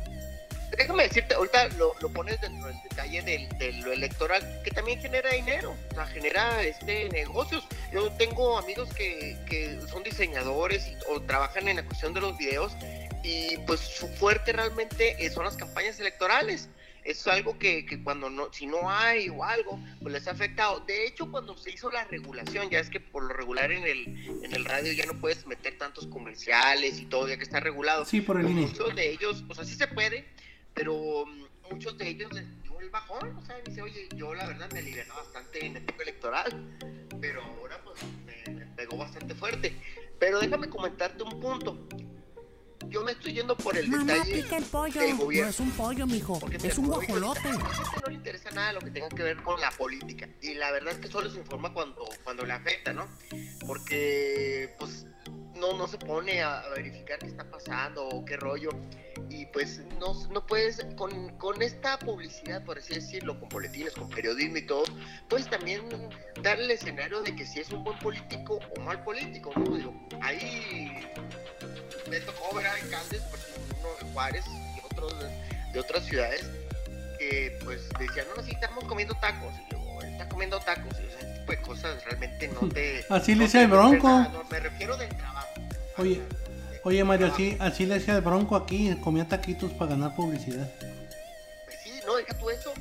Déjame 0.77 1.03
decirte, 1.03 1.33
ahorita 1.33 1.69
lo, 1.69 1.93
lo 2.01 2.09
pones 2.09 2.39
dentro 2.39 2.67
del 2.67 2.75
detalle 2.83 3.21
del, 3.23 3.49
de 3.57 3.71
lo 3.81 3.91
electoral, 3.93 4.43
que 4.63 4.69
también 4.69 4.99
genera 4.99 5.31
dinero, 5.31 5.73
o 5.91 5.95
sea, 5.95 6.05
genera 6.05 6.61
este 6.61 7.09
negocios. 7.09 7.63
Yo 7.91 8.11
tengo 8.11 8.59
amigos 8.59 8.93
que, 8.93 9.39
que 9.47 9.79
son 9.89 10.03
diseñadores 10.03 10.85
y- 10.87 10.95
o 11.09 11.19
trabajan 11.21 11.67
en 11.67 11.77
la 11.77 11.83
cuestión 11.83 12.13
de 12.13 12.21
los 12.21 12.37
videos 12.37 12.73
y 13.27 13.57
pues 13.65 13.81
su 13.81 14.07
fuerte 14.07 14.53
realmente 14.53 15.25
eh, 15.25 15.29
son 15.29 15.43
las 15.43 15.57
campañas 15.57 15.99
electorales. 15.99 16.69
Es 17.03 17.25
algo 17.27 17.57
que, 17.57 17.85
que 17.85 18.01
cuando 18.01 18.29
no, 18.29 18.51
si 18.53 18.65
no 18.65 18.89
hay 18.89 19.29
o 19.29 19.43
algo, 19.43 19.79
pues 20.01 20.13
les 20.13 20.27
ha 20.27 20.31
afectado. 20.31 20.81
De 20.81 21.07
hecho, 21.07 21.29
cuando 21.29 21.57
se 21.57 21.71
hizo 21.71 21.89
la 21.89 22.05
regulación, 22.05 22.69
ya 22.69 22.79
es 22.79 22.89
que 22.89 22.99
por 22.99 23.23
lo 23.23 23.33
regular 23.33 23.71
en 23.71 23.83
el, 23.83 24.43
en 24.43 24.53
el 24.53 24.65
radio 24.65 24.91
ya 24.93 25.05
no 25.05 25.13
puedes 25.19 25.45
meter 25.45 25.77
tantos 25.77 26.07
comerciales 26.07 26.99
y 26.99 27.05
todo, 27.05 27.27
ya 27.27 27.37
que 27.37 27.43
está 27.43 27.59
regulado. 27.59 28.05
Sí, 28.05 28.21
por 28.21 28.37
el 28.37 28.43
Pues 28.43 28.55
muchos 28.55 28.95
de 28.95 29.11
ellos, 29.11 29.43
o 29.47 29.55
sea, 29.55 29.63
sí 29.63 29.75
se 29.75 29.87
puede, 29.87 30.25
pero 30.73 31.25
mm, 31.25 31.71
muchos 31.71 31.97
de 31.97 32.09
ellos 32.09 32.31
les 32.33 32.45
dio 32.63 32.79
el 32.79 32.89
bajón, 32.89 33.37
o 33.37 33.45
sea, 33.45 33.57
dice, 33.65 33.81
oye, 33.81 34.07
yo 34.15 34.33
la 34.33 34.45
verdad 34.47 34.69
me 34.71 34.79
alivié 34.79 35.05
bastante 35.05 35.65
en 35.65 35.77
época 35.77 36.03
electoral, 36.03 36.77
pero 37.21 37.41
ahora 37.41 37.81
pues 37.83 37.99
me, 38.25 38.53
me 38.53 38.65
pegó 38.67 38.97
bastante 38.97 39.33
fuerte. 39.33 39.73
Pero 40.19 40.39
déjame 40.39 40.67
comentarte 40.69 41.23
un 41.23 41.39
punto 41.39 41.87
yo 42.89 43.03
me 43.03 43.11
estoy 43.11 43.33
yendo 43.33 43.57
por 43.57 43.75
el 43.77 43.87
Mamá, 43.89 44.13
detalle 44.13 44.43
pica 44.43 44.57
el 44.57 44.63
pollo. 44.65 45.01
del 45.01 45.17
No 45.17 45.47
es 45.47 45.59
un 45.59 45.71
pollo, 45.71 46.07
mijo. 46.07 46.39
Porque 46.39 46.57
Es 46.57 46.77
un 46.77 46.87
guajolote. 46.87 47.49
No 47.51 48.07
le 48.07 48.13
interesa 48.13 48.51
nada 48.51 48.73
lo 48.73 48.79
que 48.79 48.91
tenga 48.91 49.09
que 49.09 49.23
ver 49.23 49.37
con 49.43 49.59
la 49.59 49.71
política. 49.71 50.29
Y 50.41 50.53
la 50.53 50.71
verdad 50.71 50.93
es 50.93 50.99
que 50.99 51.07
solo 51.07 51.29
se 51.29 51.39
informa 51.39 51.73
cuando, 51.73 52.07
cuando 52.23 52.45
le 52.45 52.53
afecta, 52.53 52.93
¿no? 52.93 53.07
Porque, 53.65 54.75
pues, 54.79 55.05
no, 55.55 55.73
no 55.77 55.87
se 55.87 55.97
pone 55.97 56.41
a, 56.41 56.59
a 56.59 56.69
verificar 56.69 57.19
qué 57.19 57.27
está 57.27 57.49
pasando 57.49 58.07
o 58.07 58.23
qué 58.23 58.37
rollo. 58.37 58.69
Y 59.29 59.45
pues 59.47 59.81
no, 59.99 60.13
no 60.29 60.45
puedes, 60.45 60.85
con, 60.95 61.29
con 61.37 61.61
esta 61.61 61.99
publicidad, 61.99 62.63
por 62.63 62.77
así 62.77 62.93
decirlo, 62.93 63.39
con 63.39 63.49
boletines, 63.49 63.93
con 63.93 64.09
periodismo 64.09 64.57
y 64.57 64.61
todo, 64.61 64.83
puedes 65.27 65.49
también 65.49 65.81
dar 66.41 66.59
el 66.59 66.71
escenario 66.71 67.21
de 67.21 67.35
que 67.35 67.45
si 67.45 67.59
es 67.59 67.71
un 67.71 67.83
buen 67.83 67.99
político 67.99 68.59
o 68.77 68.79
mal 68.81 69.03
político, 69.03 69.51
¿no? 69.55 69.75
Digo, 69.75 70.07
ahí 70.21 70.91
me 72.09 72.19
tocó 72.21 72.55
ver 72.55 72.67
a 72.67 72.73
alcaldes, 72.73 73.21
por 73.23 73.39
ejemplo, 73.39 73.77
uno 73.79 73.89
de 74.07 74.13
Juárez 74.13 74.45
y 74.47 74.85
otros 74.85 75.19
de, 75.19 75.71
de 75.73 75.79
otras 75.79 76.05
ciudades, 76.05 76.45
que 77.19 77.57
pues 77.63 77.81
decían, 77.99 78.27
no, 78.35 78.43
sí, 78.43 78.51
estamos 78.51 78.83
comiendo 78.85 79.15
tacos, 79.15 79.53
y 79.67 79.71
luego, 79.73 80.01
está 80.03 80.29
comiendo 80.29 80.59
tacos, 80.59 80.93
y 80.99 81.05
ese 81.05 81.39
tipo 81.39 81.51
de 81.51 81.61
cosas 81.61 82.03
realmente 82.05 82.47
no 82.49 82.69
te... 82.69 83.05
Así 83.09 83.31
le 83.33 83.39
no 83.39 83.43
decía 83.45 83.59
te 83.61 83.65
el 83.65 83.71
Bronco. 83.71 84.07
nada, 84.07 84.29
no, 84.29 84.43
me 84.45 84.59
refiero 84.59 84.97
del 84.97 85.09
trabajo. 85.15 85.49
Oye, 85.97 86.21
Oye, 86.83 87.03
Mario, 87.03 87.27
así, 87.33 87.57
así 87.59 87.85
le 87.85 87.95
decía 87.95 88.15
el 88.15 88.21
Bronco 88.21 88.55
aquí, 88.55 88.95
comía 89.03 89.27
taquitos 89.27 89.73
para 89.73 89.91
ganar 89.91 90.15
publicidad. 90.15 90.69
Pues 91.65 91.77
sí, 91.83 91.99
no, 92.05 92.15
deja 92.15 92.33
tú 92.37 92.49
eso, 92.49 92.71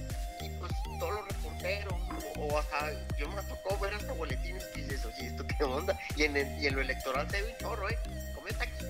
y 0.40 0.49
pues 0.50 0.71
todos 1.00 1.12
los 1.14 1.26
reporteros, 1.26 1.92
o, 2.38 2.42
o 2.45 2.59
hasta, 2.59 2.92
yo 3.18 3.28
me 3.30 3.42
tocó 3.42 3.76
ver 3.80 3.95
hasta 3.95 4.12
boletines 4.12 4.62
que 4.66 4.83
dices, 4.83 5.04
oye, 5.06 5.26
¿esto 5.26 5.45
qué 5.45 5.64
onda? 5.64 5.99
Y 6.14 6.23
en, 6.23 6.37
el- 6.37 6.62
y 6.62 6.66
en 6.68 6.76
lo 6.76 6.83
electoral 6.83 7.26
te 7.26 7.42
ve 7.42 7.50
un 7.52 7.59
chorro, 7.59 7.88
¿eh? 7.90 7.99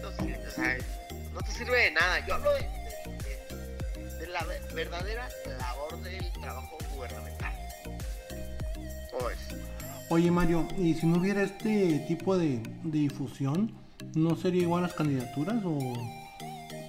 O 0.06 0.50
sea, 0.50 0.76
no 1.32 1.40
te 1.42 1.50
sirve 1.50 1.78
de 1.84 1.90
nada. 1.92 2.26
Yo 2.26 2.34
hablo 2.34 2.52
de, 2.52 2.60
de- 2.60 4.04
de- 4.04 4.16
de 4.18 4.26
la 4.28 4.42
ve- 4.44 4.60
verdadera 4.75 5.28
labor 5.58 6.00
del 6.02 6.32
trabajo 6.40 6.78
gubernamental. 6.94 7.52
¿Cómo 9.12 9.30
es? 9.30 9.38
Oye, 10.08 10.30
Mario, 10.30 10.66
¿y 10.78 10.94
si 10.94 11.06
no 11.06 11.18
hubiera 11.18 11.42
este 11.42 11.98
tipo 12.06 12.36
de, 12.38 12.60
difusión, 12.84 13.72
no 14.14 14.36
sería 14.36 14.62
igual 14.62 14.82
las 14.82 14.94
candidaturas 14.94 15.56
o, 15.64 15.78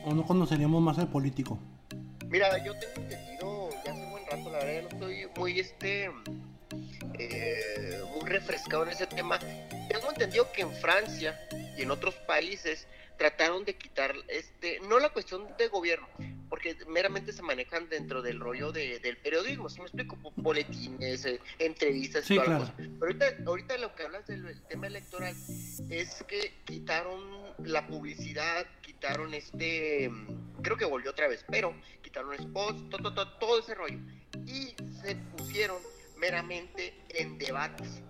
o 0.05 0.13
no 0.13 0.25
conoceríamos 0.25 0.81
más 0.81 0.99
al 0.99 1.07
político? 1.07 1.57
Mira, 2.27 2.63
yo 2.63 2.73
tengo 2.77 2.93
entendido 2.97 3.69
ya 3.83 3.91
hace 3.91 4.01
un 4.03 4.11
buen 4.11 4.25
rato, 4.27 4.51
la 4.51 4.57
verdad, 4.59 4.81
no 4.83 4.89
estoy 4.89 5.27
muy 5.35 5.59
este 5.59 6.11
eh, 7.17 8.01
muy 8.13 8.29
refrescado 8.29 8.83
en 8.83 8.89
ese 8.89 9.07
tema. 9.07 9.39
Tengo 9.89 10.09
entendido 10.09 10.51
que 10.51 10.61
en 10.61 10.71
Francia 10.73 11.39
y 11.77 11.81
en 11.81 11.91
otros 11.91 12.13
países 12.27 12.85
trataron 13.17 13.65
de 13.65 13.75
quitar 13.75 14.15
este, 14.27 14.79
no 14.81 14.99
la 14.99 15.09
cuestión 15.09 15.47
de 15.57 15.67
gobierno, 15.69 16.07
porque 16.49 16.77
meramente 16.87 17.33
se 17.33 17.41
manejan 17.41 17.89
dentro 17.89 18.21
del 18.21 18.39
rollo 18.39 18.71
de- 18.71 18.99
del 18.99 19.17
periodismo, 19.17 19.69
si 19.69 19.79
me 19.79 19.85
explico, 19.87 20.17
boletines, 20.35 21.25
eh, 21.25 21.39
entrevistas 21.59 22.25
y 22.25 22.27
Sí, 22.27 22.35
toda 22.35 22.47
la 22.47 22.57
claro. 22.57 22.71
cosa. 22.71 22.75
Pero 22.77 23.05
ahorita, 23.05 23.25
ahorita 23.47 23.77
lo 23.79 23.95
que 23.95 24.03
hablas 24.03 24.27
del 24.27 24.43
del 24.43 24.61
tema 24.67 24.87
electoral 24.87 25.35
es 25.89 26.23
que 26.27 26.53
quitaron 26.65 27.21
la 27.65 27.87
publicidad, 27.87 28.65
quitaron 28.81 29.33
este, 29.33 30.11
creo 30.61 30.77
que 30.77 30.85
volvió 30.85 31.11
otra 31.11 31.27
vez, 31.27 31.43
pero 31.49 31.73
quitaron 32.03 32.37
spots, 32.37 32.89
todo, 32.89 33.13
todo, 33.13 33.37
todo 33.39 33.59
ese 33.59 33.73
rollo. 33.75 33.99
Y 34.45 34.75
se 35.01 35.15
pusieron 35.35 35.77
meramente 36.17 36.93
en 37.09 37.37
debates. 37.37 38.01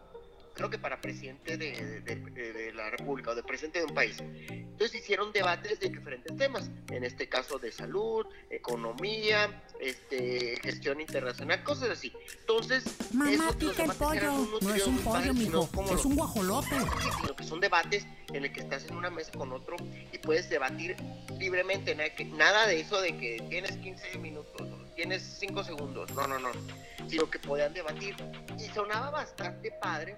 Creo 0.58 0.70
que 0.72 0.80
para 0.80 1.00
presidente 1.00 1.56
de, 1.56 2.02
de- 2.02 2.16
de- 2.16 2.52
de 2.54 2.74
la 2.74 2.90
República 2.90 3.30
o 3.32 3.36
de 3.36 3.44
presidente 3.44 3.78
de 3.80 3.86
un 3.86 3.94
país. 3.94 4.18
Entonces 4.50 5.02
hicieron 5.02 5.32
debates 5.32 5.80
de 5.80 5.90
diferentes 5.90 6.36
temas, 6.36 6.70
en 6.90 7.04
este 7.04 7.30
caso 7.30 7.60
de 7.60 7.72
salud, 7.72 8.26
economía, 8.50 9.64
este, 9.80 10.56
gestión 10.62 11.00
internacional, 11.00 11.64
cosas 11.64 11.92
así. 11.92 12.12
Entonces, 12.40 12.84
Mamá, 13.14 13.52
pica 13.58 13.84
el 13.84 13.92
pollo. 13.94 14.32
No 14.62 14.74
es 14.76 14.88
un 14.88 14.98
pollo, 15.00 15.34
mijo. 15.34 15.70
Es 15.86 15.92
los- 15.92 16.06
un 16.06 16.16
guajolote. 16.16 16.76
Sino 17.22 17.36
que 17.36 17.44
son 17.44 17.60
debates 17.60 18.06
en 18.34 18.44
el 18.46 18.52
que 18.52 18.62
estás 18.62 18.86
en 18.86 18.96
una 18.96 19.10
mesa 19.10 19.32
con 19.34 19.52
otro 19.54 19.76
y 20.12 20.18
puedes 20.18 20.50
debatir 20.50 20.96
libremente, 21.40 21.94
nada, 21.96 22.10
que- 22.16 22.26
nada 22.26 22.66
de 22.68 22.80
eso 22.80 23.00
de 23.00 23.16
que 23.18 23.44
tienes 23.50 23.78
15 23.78 24.18
minutos, 24.18 24.68
tienes 24.98 25.22
5 25.40 25.64
segundos, 25.64 26.12
no, 26.12 26.28
no, 26.28 26.40
no, 26.40 26.50
sino 27.08 27.30
que 27.30 27.38
podían 27.40 27.72
debatir 27.74 28.16
y 28.58 28.64
sonaba 28.74 29.12
bastante 29.12 29.72
padre. 29.80 30.18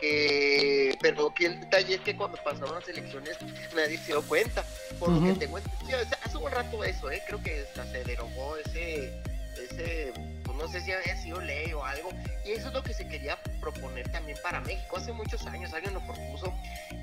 Que, 0.00 0.96
pero 1.00 1.32
que 1.34 1.46
el 1.46 1.60
detalle 1.60 1.94
es 1.94 2.00
que 2.02 2.16
cuando 2.16 2.36
pasaron 2.42 2.74
las 2.74 2.88
elecciones 2.88 3.36
nadie 3.74 3.98
se 3.98 4.06
dio 4.06 4.22
cuenta. 4.22 4.64
Por 4.98 5.10
lo 5.10 5.20
que 5.32 5.38
tengo 5.40 5.58
entendido, 5.58 5.98
hace- 5.98 6.16
hace 6.22 6.36
un 6.36 6.50
rato 6.50 6.84
eso, 6.84 7.10
¿eh? 7.10 7.22
creo 7.26 7.42
que 7.42 7.60
hasta 7.62 7.84
se 7.90 8.04
derogó 8.04 8.56
ese, 8.56 9.22
ese, 9.62 10.12
pues 10.44 10.56
no 10.58 10.68
sé 10.68 10.80
si 10.82 10.92
había 10.92 11.16
sido 11.22 11.40
ley 11.40 11.72
o 11.72 11.84
algo, 11.84 12.10
y 12.44 12.52
eso 12.52 12.68
es 12.68 12.74
lo 12.74 12.82
que 12.82 12.92
se 12.94 13.06
quería 13.08 13.38
proponer 13.60 14.08
también 14.10 14.36
para 14.42 14.60
México. 14.60 14.96
Hace 14.96 15.12
muchos 15.12 15.44
años 15.46 15.72
alguien 15.72 15.94
lo 15.94 16.00
propuso 16.06 16.52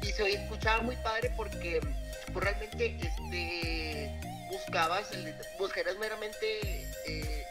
y 0.01 0.05
se 0.07 0.33
escuchaba 0.33 0.81
muy 0.83 0.95
padre 0.97 1.31
porque 1.35 1.79
pues, 2.31 2.45
realmente 2.45 2.95
este, 3.01 4.11
buscabas, 4.51 5.11
el- 5.13 5.33
buscarías 5.57 5.97
meramente 5.97 6.85
eh, 7.07 7.45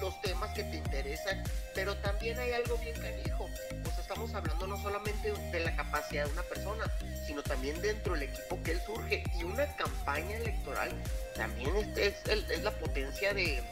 los 0.00 0.20
temas 0.20 0.52
que 0.54 0.64
te 0.64 0.76
interesan, 0.76 1.42
pero 1.74 1.96
también 1.98 2.38
hay 2.38 2.52
algo 2.52 2.76
bien 2.78 2.94
canijo. 3.00 3.46
Sea, 3.84 4.02
estamos 4.02 4.34
hablando 4.34 4.66
no 4.66 4.76
solamente 4.82 5.32
de 5.52 5.60
la 5.60 5.74
capacidad 5.76 6.26
de 6.26 6.32
una 6.32 6.42
persona, 6.42 6.84
sino 7.26 7.42
también 7.42 7.80
dentro 7.80 8.14
del 8.14 8.24
equipo 8.24 8.58
que 8.64 8.72
él 8.72 8.80
surge. 8.84 9.22
Y 9.38 9.44
una 9.44 9.66
campaña 9.76 10.36
electoral 10.36 10.90
también 11.36 11.70
es, 11.96 12.16
es 12.28 12.50
es 12.50 12.62
la 12.62 12.70
potencia 12.72 13.32
de, 13.32 13.62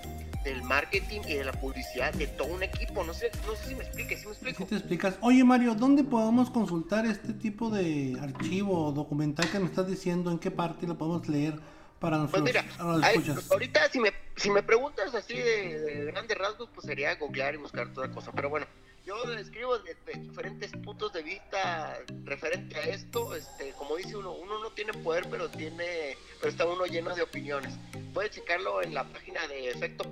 del 0.45 0.63
marketing 0.63 1.21
y 1.29 1.35
de 1.35 1.45
la 1.45 1.53
publicidad 1.53 2.13
de 2.15 2.29
todo 2.29 2.49
un 2.49 2.63
equipo. 2.63 3.05
No 3.05 3.13
sé, 3.13 3.31
no 3.47 3.55
sé 3.57 3.69
si 3.71 3.75
me 3.75 3.85
explique, 3.85 4.17
si 4.17 4.25
me 4.27 4.33
explico. 4.33 4.65
te 4.67 4.77
explicas, 4.77 5.15
oye 5.21 5.45
Mario, 5.45 5.75
¿dónde 5.75 6.03
podemos 6.05 6.51
consultar 6.51 7.05
este 7.05 7.33
tipo 7.35 7.69
de 7.71 8.17
archivo 8.21 8.87
o 8.87 8.93
documental 8.93 9.51
que 9.51 9.59
me 9.59 9.67
estás 9.67 9.87
diciendo? 9.87 10.31
¿En 10.31 10.39
qué 10.39 10.51
parte 10.51 10.87
lo 10.87 10.97
podemos 10.97 11.29
leer 11.29 11.59
para 12.03 12.19
Pues 12.27 12.43
nuestros 12.43 12.65
mira, 12.65 12.65
a 12.79 12.85
los 12.97 13.03
ay, 13.05 13.17
escuchas? 13.17 13.51
ahorita 13.51 13.89
si 13.89 14.01
me, 14.01 14.13
si 14.37 14.51
me 14.51 14.63
preguntas 14.63 15.15
así 15.15 15.35
de, 15.39 15.79
de 15.79 16.05
grandes 16.07 16.37
rasgos, 16.37 16.69
pues 16.75 16.85
sería 16.85 17.15
googlear 17.15 17.55
y 17.55 17.59
buscar 17.59 17.93
toda 17.95 18.11
cosa. 18.11 18.33
Pero 18.33 18.51
bueno, 18.51 18.67
yo 19.07 19.23
describo 19.25 19.79
de, 19.79 19.95
de 20.05 20.13
diferentes 20.21 20.73
puntos 20.73 21.13
de 21.13 21.23
vista 21.23 21.97
referente 22.25 22.77
a 22.77 22.83
esto. 22.83 23.35
Este, 23.37 23.71
como 23.79 23.97
dice 23.97 24.17
uno, 24.17 24.33
uno 24.33 24.59
no 24.61 24.71
tiene 24.73 24.93
poder, 24.95 25.27
pero 25.31 25.49
tiene, 25.49 26.17
pero 26.41 26.51
está 26.51 26.67
uno 26.67 26.85
lleno 26.87 27.15
de 27.15 27.23
opiniones. 27.23 27.73
Puedes 28.13 28.33
checarlo 28.33 28.83
en 28.83 28.95
la 28.95 29.05
página 29.05 29.47
de 29.47 29.71
Efecto 29.71 30.11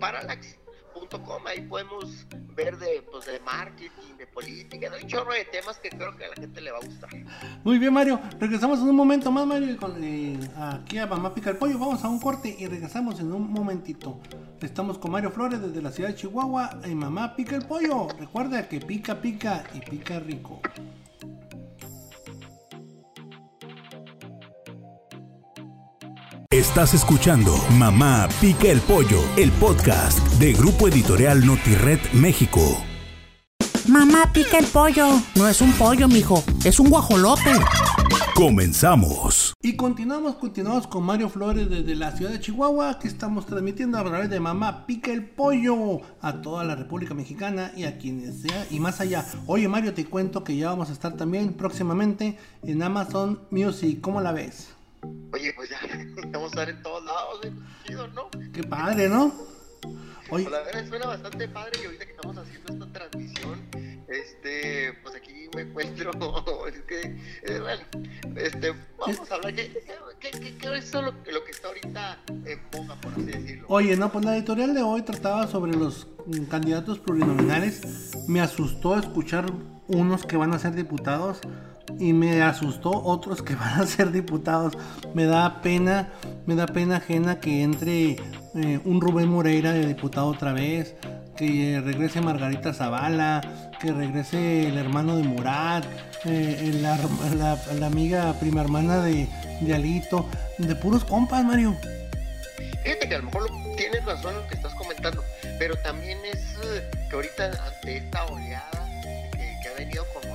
Parallax.com, 0.93 1.47
ahí 1.47 1.63
podemos 1.63 2.27
ver 2.55 2.77
de, 2.79 3.03
pues, 3.11 3.27
de 3.27 3.41
marketing, 3.41 4.17
de 4.19 4.27
política, 4.27 4.91
de 4.91 5.03
un 5.03 5.09
chorro 5.09 5.33
de 5.33 5.45
temas 5.47 5.79
que 5.79 5.91
creo 5.91 6.17
que 6.17 6.25
a 6.25 6.29
la 6.29 6.35
gente 6.35 6.61
le 6.61 6.71
va 6.71 6.79
a 6.79 6.85
gustar. 6.85 7.11
Muy 7.65 7.79
bien 7.79 7.93
Mario, 7.93 8.21
regresamos 8.39 8.81
en 8.81 8.89
un 8.89 8.97
momento 8.97 9.31
más 9.31 9.47
Mario 9.47 9.77
con, 9.77 10.03
eh, 10.03 10.39
aquí 10.57 10.99
a 10.99 11.07
Mamá 11.07 11.35
Pica 11.35 11.51
el 11.51 11.57
Pollo, 11.57 11.79
vamos 11.79 12.05
a 12.05 12.09
un 12.09 12.21
corte 12.21 12.55
y 12.59 12.67
regresamos 12.67 13.21
en 13.21 13.33
un 13.33 13.51
momentito. 13.51 14.21
Estamos 14.61 14.99
con 14.99 15.13
Mario 15.13 15.31
Flores 15.31 15.61
desde 15.61 15.81
la 15.81 15.91
ciudad 15.91 16.11
de 16.11 16.17
Chihuahua 16.17 16.81
en 16.85 16.97
Mamá 16.97 17.35
Pica 17.35 17.57
el 17.57 17.65
Pollo. 17.67 18.09
Recuerda 18.19 18.69
que 18.69 18.81
pica 18.81 19.21
pica 19.21 19.65
y 19.75 19.81
pica 19.81 20.21
rico. 20.21 20.61
Estás 26.71 26.95
escuchando 26.95 27.57
Mamá 27.73 28.29
Pica 28.41 28.69
el 28.69 28.81
Pollo, 28.81 29.21
el 29.37 29.51
podcast 29.51 30.21
de 30.39 30.53
Grupo 30.53 30.87
Editorial 30.87 31.45
Notired 31.45 31.99
México. 32.13 32.61
Mamá, 33.89 34.31
pica 34.33 34.59
el 34.59 34.67
pollo. 34.67 35.21
No 35.35 35.49
es 35.49 35.61
un 35.61 35.73
pollo, 35.73 36.07
mijo. 36.07 36.45
Es 36.65 36.79
un 36.79 36.89
guajolote. 36.89 37.51
Comenzamos. 38.37 39.53
Y 39.61 39.75
continuamos, 39.75 40.37
continuamos 40.37 40.87
con 40.87 41.03
Mario 41.03 41.29
Flores 41.29 41.69
desde 41.69 41.97
la 41.97 42.13
ciudad 42.13 42.31
de 42.31 42.39
Chihuahua, 42.39 43.01
que 43.01 43.09
estamos 43.09 43.47
transmitiendo 43.47 43.99
a 43.99 44.05
través 44.05 44.31
de 44.31 44.39
Mamá 44.39 44.87
Pica 44.87 45.11
el 45.11 45.25
Pollo 45.25 46.03
a 46.21 46.41
toda 46.41 46.63
la 46.63 46.77
República 46.77 47.15
Mexicana 47.15 47.73
y 47.77 47.83
a 47.83 47.99
quienes 47.99 48.43
sea 48.43 48.65
y 48.71 48.79
más 48.79 49.01
allá. 49.01 49.27
Oye 49.49 49.67
Mario, 49.67 49.93
te 49.93 50.05
cuento 50.05 50.45
que 50.45 50.57
ya 50.57 50.69
vamos 50.69 50.89
a 50.91 50.93
estar 50.93 51.17
también 51.17 51.53
próximamente 51.53 52.39
en 52.63 52.81
Amazon 52.81 53.41
Music. 53.51 54.01
¿Cómo 54.01 54.21
la 54.21 54.31
ves? 54.31 54.69
Oye, 55.33 55.53
pues 55.55 55.71
ya 55.71 55.79
vamos 56.33 56.45
a 56.57 56.63
estar 56.63 56.71
en 56.71 56.83
todos 56.83 57.05
lados, 57.05 57.41
¿eh? 57.45 57.53
chido, 57.87 58.09
¿no? 58.09 58.29
Qué 58.53 58.63
padre, 58.65 59.09
¿no? 59.09 59.27
Oye, 60.33 60.45
Pues 60.45 60.51
la 60.51 60.61
verdad 60.63 60.89
suena 60.89 61.07
bastante 61.07 61.49
padre 61.49 61.81
y 61.83 61.87
ahorita 61.87 62.05
que 62.05 62.11
estamos 62.13 62.37
haciendo 62.39 62.73
esta 62.73 62.93
transmisión, 62.93 63.61
este, 64.09 64.93
pues 65.03 65.15
aquí 65.17 65.49
me 65.55 65.63
encuentro, 65.63 66.11
es 66.69 66.81
que, 66.83 67.01
eh, 67.43 67.59
bueno, 67.61 67.83
este, 68.37 68.73
vamos 68.99 69.31
a 69.31 69.35
hablar, 69.35 69.55
¿qué, 69.55 69.73
qué, 70.21 70.31
qué- 70.31 70.57
qué 70.57 70.77
es 70.77 70.93
lo, 70.95 71.03
lo 71.03 71.45
que 71.45 71.51
está 71.51 71.69
ahorita 71.69 72.19
en 72.29 72.61
boga, 72.71 72.95
por 73.01 73.13
así 73.13 73.23
decirlo? 73.23 73.67
Oye, 73.69 73.97
no, 73.97 74.13
pues 74.13 74.25
la 74.25 74.37
editorial 74.37 74.75
de 74.75 74.83
hoy 74.83 75.03
trataba 75.03 75.47
sobre 75.49 75.73
los 75.73 76.07
mm, 76.27 76.45
candidatos 76.45 76.99
plurinominales. 77.01 78.13
Me 78.29 78.41
asustó 78.41 78.97
escuchar 78.99 79.47
unos 79.89 80.27
que 80.27 80.37
van 80.37 80.53
a 80.55 80.59
ser 80.61 80.75
diputados 80.75 81.41
y 81.99 82.13
me 82.13 82.43
asustó 82.43 82.91
otros 82.91 83.43
que 83.43 83.55
van 83.57 83.81
a 83.81 83.87
ser 83.87 84.13
diputados. 84.13 84.77
Me 85.15 85.25
da 85.25 85.61
pena, 85.63 86.09
me 86.47 86.55
da 86.55 86.67
pena 86.67 86.97
ajena 86.97 87.41
que 87.41 87.63
entre 87.63 88.17
eh, 88.55 88.81
un 88.85 89.01
Rubén 89.01 89.29
Moreira 89.29 89.73
de 89.73 89.87
diputado 89.87 90.27
otra 90.27 90.53
vez, 90.53 90.95
que 91.37 91.81
regrese 91.83 92.21
Margarita 92.21 92.75
Zavala, 92.75 93.41
que 93.81 93.93
regrese 93.93 94.69
el 94.69 94.77
hermano 94.77 95.17
de 95.17 95.23
Murat, 95.23 95.85
eh, 96.27 96.71
la, 96.83 97.87
amiga 97.87 98.35
prima 98.39 98.61
hermana 98.61 99.03
de, 99.03 99.27
de 99.61 99.75
Alito, 99.75 100.29
de 100.59 100.75
puros 100.77 101.05
compas, 101.05 101.45
Mario. 101.45 101.75
Fíjate 102.83 103.09
que 103.09 103.15
a 103.15 103.19
lo 103.19 103.25
mejor 103.25 103.51
tienes 103.77 104.05
razón 104.05 104.35
en 104.35 104.43
lo 104.43 104.49
que 104.49 104.55
estás 104.55 104.75
comentando, 104.75 105.25
pero 105.59 105.77
también 105.77 106.19
es 106.31 106.57
eh, 106.63 106.91
que 107.09 107.17
ahorita 107.17 107.51
ante 107.67 107.97
esta 107.99 108.27
oleada 108.27 108.89
que, 109.33 109.59
que 109.63 109.69
ha 109.69 109.75
venido 109.79 110.05
con 110.13 110.30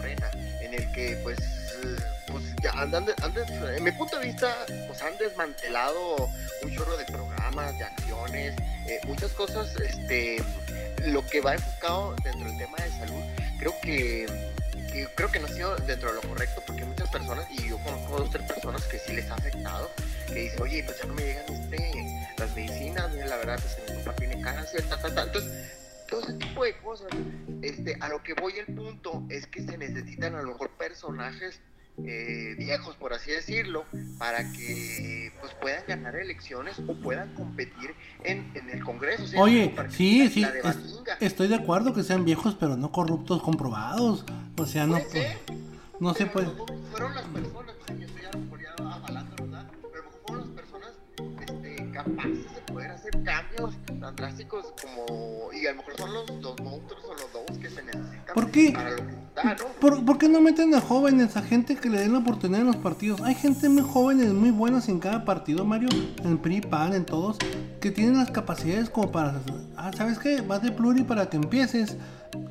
que 0.96 1.18
pues, 1.24 1.38
eh, 1.40 1.96
pues 2.28 2.44
ya 2.64 2.72
andan, 2.72 3.06
andan- 3.22 3.76
en 3.78 3.84
mi 3.84 3.92
punto 3.92 4.18
de 4.18 4.28
vista, 4.28 4.56
pues 4.88 5.02
han 5.04 5.16
desmantelado 5.18 6.16
un 6.64 6.76
chorro 6.76 6.96
de 6.98 7.06
programas, 7.06 7.78
de 7.78 7.84
acciones, 7.84 8.56
eh, 8.88 9.00
muchas 9.06 9.32
cosas, 9.34 9.76
este, 9.76 10.42
lo 11.06 11.24
que 11.28 11.42
va 11.42 11.54
enfocado 11.54 12.16
dentro 12.24 12.48
del 12.48 12.58
tema 12.58 12.78
de 12.78 12.90
salud, 12.92 13.24
creo 13.60 13.76
que, 13.82 14.26
creo 15.16 15.30
que 15.32 15.40
no 15.40 15.48
ha 15.48 15.50
sido 15.50 15.76
dentro 15.76 16.10
de 16.10 16.16
lo 16.16 16.22
correcto 16.22 16.64
porque 16.66 16.86
muchas 16.86 17.10
personas, 17.10 17.46
y 17.52 17.68
yo 17.68 17.78
conozco 17.80 18.18
dos 18.18 18.28
o 18.30 18.32
tres 18.32 18.48
personas 18.48 18.84
que 18.86 18.98
sí 19.00 19.12
les 19.14 19.30
ha 19.30 19.36
afectado, 19.36 19.92
que 20.28 20.34
dicen, 20.36 20.62
oye, 20.62 20.84
pues 20.84 20.98
ya 21.00 21.06
no 21.06 21.14
me 21.14 21.24
llegan 21.24 21.46
este, 21.50 21.92
las 22.38 22.56
medicinas, 22.56 23.14
la 23.14 23.36
verdad, 23.36 23.60
pues 23.62 23.98
mi 23.98 24.04
papá 24.04 24.16
tiene 24.16 24.42
cáncer, 24.42 24.82
ta, 24.90 24.98
ta, 24.98 25.14
ta. 25.14 25.24
Entonces, 25.24 25.52
todo 26.10 26.22
ese 26.22 26.34
tipo 26.34 26.64
de 26.64 26.78
cosas, 26.78 27.08
este, 27.62 27.98
a 28.00 28.10
lo 28.10 28.22
que 28.24 28.34
voy 28.34 28.54
el 28.60 28.74
punto 28.76 29.24
es 29.30 29.48
que 29.48 29.64
se 29.64 29.78
necesitan 29.78 30.36
a 30.36 30.42
lo 30.42 30.50
mejor 30.50 30.70
personajes 30.72 31.60
eh, 32.06 32.56
viejos, 32.58 32.96
por 32.98 33.14
así 33.14 33.32
decirlo, 33.32 33.86
para 34.20 34.52
que 34.52 35.32
pues 35.40 35.54
puedan 35.62 35.84
ganar 35.88 36.16
elecciones 36.18 36.78
o 36.88 36.94
puedan 36.96 37.34
competir 37.36 37.96
en, 38.24 38.52
en 38.54 38.70
el 38.70 38.84
Congreso. 38.84 39.24
O 39.24 39.28
sea, 39.28 39.42
Oye, 39.42 39.74
sí, 39.92 40.30
sí, 40.30 40.44
de 40.44 40.60
es- 40.60 41.00
estoy 41.22 41.48
de 41.48 41.56
acuerdo 41.56 41.94
que 41.94 42.04
sean 42.04 42.26
viejos, 42.26 42.56
pero 42.60 42.76
no 42.76 42.92
corruptos 42.92 43.42
comprobados. 43.42 44.26
O 44.58 44.66
sea, 44.66 44.86
no, 44.86 44.98
Puede 44.98 45.10
ser, 45.10 45.38
no 46.02 46.14
se 46.14 46.26
puede. 46.26 46.48
Fueron 46.92 47.16
las 47.16 47.26
personas, 47.28 47.76
sea, 47.88 47.96
yo 47.96 48.06
estoy 48.06 48.26
avalando, 48.86 49.36
¿verdad? 49.46 49.72
Pero 49.92 49.94
a 49.94 50.06
lo 50.06 50.12
mejor 50.12 50.22
fueron 50.28 50.48
las 50.48 50.56
personas 50.66 50.90
este, 51.48 51.92
capaces 51.92 52.56
de 52.56 52.62
poder 52.74 52.92
hacer 52.92 53.12
cambios 53.24 53.74
tan 54.06 54.16
drásticos 54.16 54.74
como. 54.82 55.52
Y 55.52 55.66
a 55.66 55.72
lo 55.72 55.78
mejor 55.78 55.98
son 55.98 56.14
los, 56.14 56.30
los 56.30 56.60
monstruos 56.62 57.04
o 57.06 57.14
los 57.14 57.34
lobos 57.34 57.58
que 57.60 57.70
se 57.70 57.84
necesitan 57.84 58.34
¿Por 58.34 58.52
qué? 58.52 58.72
para 58.72 58.92
lo 58.92 58.98
que 58.98 59.14
está, 59.14 59.56
¿no? 59.56 59.66
¿Por, 59.80 60.06
por 60.06 60.18
qué 60.18 60.30
no 60.30 60.42
meten 60.42 60.76
a 60.76 60.82
jóvenes, 60.82 61.36
a 61.38 61.42
gente 61.42 61.76
que 61.76 61.90
le 61.90 62.00
den 62.00 62.14
la 62.14 62.20
oportunidad 62.20 62.62
en 62.62 62.68
los 62.68 62.78
partidos? 62.78 63.22
Hay 63.22 63.36
gente 63.36 63.68
muy 63.70 63.84
jóvenes, 63.84 64.32
muy 64.34 64.52
buenas 64.52 64.90
en 64.90 65.00
cada 65.00 65.26
partido, 65.26 65.66
Mario, 65.66 65.90
en 66.24 66.38
PRI, 66.38 66.62
PAN, 66.62 66.94
en 66.94 67.06
todos, 67.06 67.38
que 67.82 67.92
tienen 67.92 68.18
las 68.18 68.30
capacidades 68.30 68.90
como 68.90 69.12
para, 69.12 69.42
ah, 69.78 69.92
¿sabes 69.96 70.20
qué? 70.20 70.42
Vas 70.42 70.62
de 70.62 70.72
pluri 70.72 71.04
para 71.04 71.30
que 71.30 71.38
empieces 71.38 71.98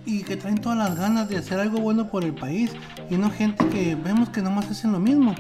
y 0.05 0.23
que 0.23 0.37
traen 0.37 0.61
todas 0.61 0.79
las 0.79 0.97
ganas 0.97 1.29
de 1.29 1.37
hacer 1.37 1.61
algo 1.61 1.79
bueno 1.79 2.11
por 2.11 2.25
el 2.25 2.35
país 2.35 2.73
y 3.11 3.17
no 3.17 3.31
gente 3.31 3.67
que 3.69 3.95
vemos 3.95 4.29
que 4.31 4.43
nomás 4.43 4.71
hacen 4.71 4.93
lo 4.93 4.99
mismo. 4.99 5.35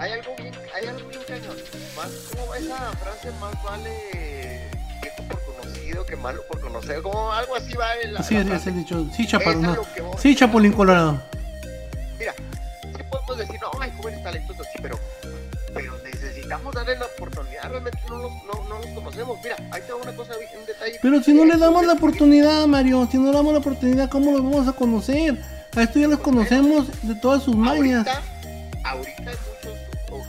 Hay 0.00 0.12
algo 0.12 0.34
bien, 0.34 0.54
hay 0.74 0.86
algo 0.86 1.08
bien 1.08 1.20
cañón. 1.28 1.56
Más, 1.94 2.08
¿Cómo 2.30 2.46
va 2.46 2.56
esa 2.56 2.76
frase? 2.92 3.30
Más 3.38 3.62
vale 3.62 4.70
viejo 5.02 5.22
por 5.24 5.42
conocido 5.44 6.06
que 6.06 6.16
malo 6.16 6.42
por 6.48 6.58
conocer. 6.58 7.02
Como 7.02 7.30
algo 7.30 7.54
así 7.54 7.74
va 7.74 7.94
en 8.02 8.14
la, 8.14 8.20
es, 8.20 8.26
frase. 8.26 8.70
dicho. 8.70 9.06
Sí, 9.14 9.28
voy. 9.36 10.16
Sí, 10.18 10.34
Chapulín 10.34 10.72
Colorado. 10.72 11.22
Mira, 12.18 12.34
sí 12.96 13.02
podemos 13.10 13.36
decir, 13.36 13.60
no, 13.60 13.78
hay 13.78 13.92
jóvenes 13.94 14.22
talentosos, 14.22 14.66
sí, 14.72 14.78
pero, 14.80 14.98
pero 15.74 15.98
necesitamos 16.02 16.74
darle 16.74 16.96
la 16.96 17.04
oportunidad, 17.04 17.68
realmente 17.68 17.98
no 18.08 18.16
los, 18.16 18.32
no, 18.44 18.68
no 18.70 18.78
los 18.78 18.86
conocemos. 18.94 19.38
Mira, 19.42 19.56
ahí 19.70 19.82
tengo 19.86 20.00
una 20.02 20.16
cosa, 20.16 20.32
un 20.58 20.66
detalle. 20.66 20.98
Pero 21.02 21.22
si 21.22 21.34
no 21.34 21.44
le 21.44 21.58
damos 21.58 21.84
la 21.84 21.92
Este, 21.92 22.04
oportunidad, 22.06 22.66
Mario, 22.66 23.06
si 23.12 23.18
no 23.18 23.26
le 23.26 23.36
damos 23.36 23.52
la 23.52 23.58
oportunidad, 23.58 24.08
¿cómo 24.08 24.32
los 24.32 24.42
vamos 24.42 24.66
a 24.66 24.72
conocer? 24.72 25.38
A 25.76 25.82
esto 25.82 25.98
ya 25.98 26.08
los 26.08 26.20
conocemos 26.20 26.86
de 27.02 27.14
todas 27.16 27.42
sus 27.42 27.54
mañas. 27.54 28.06
Ahorita, 28.82 29.20
ahorita 29.22 29.49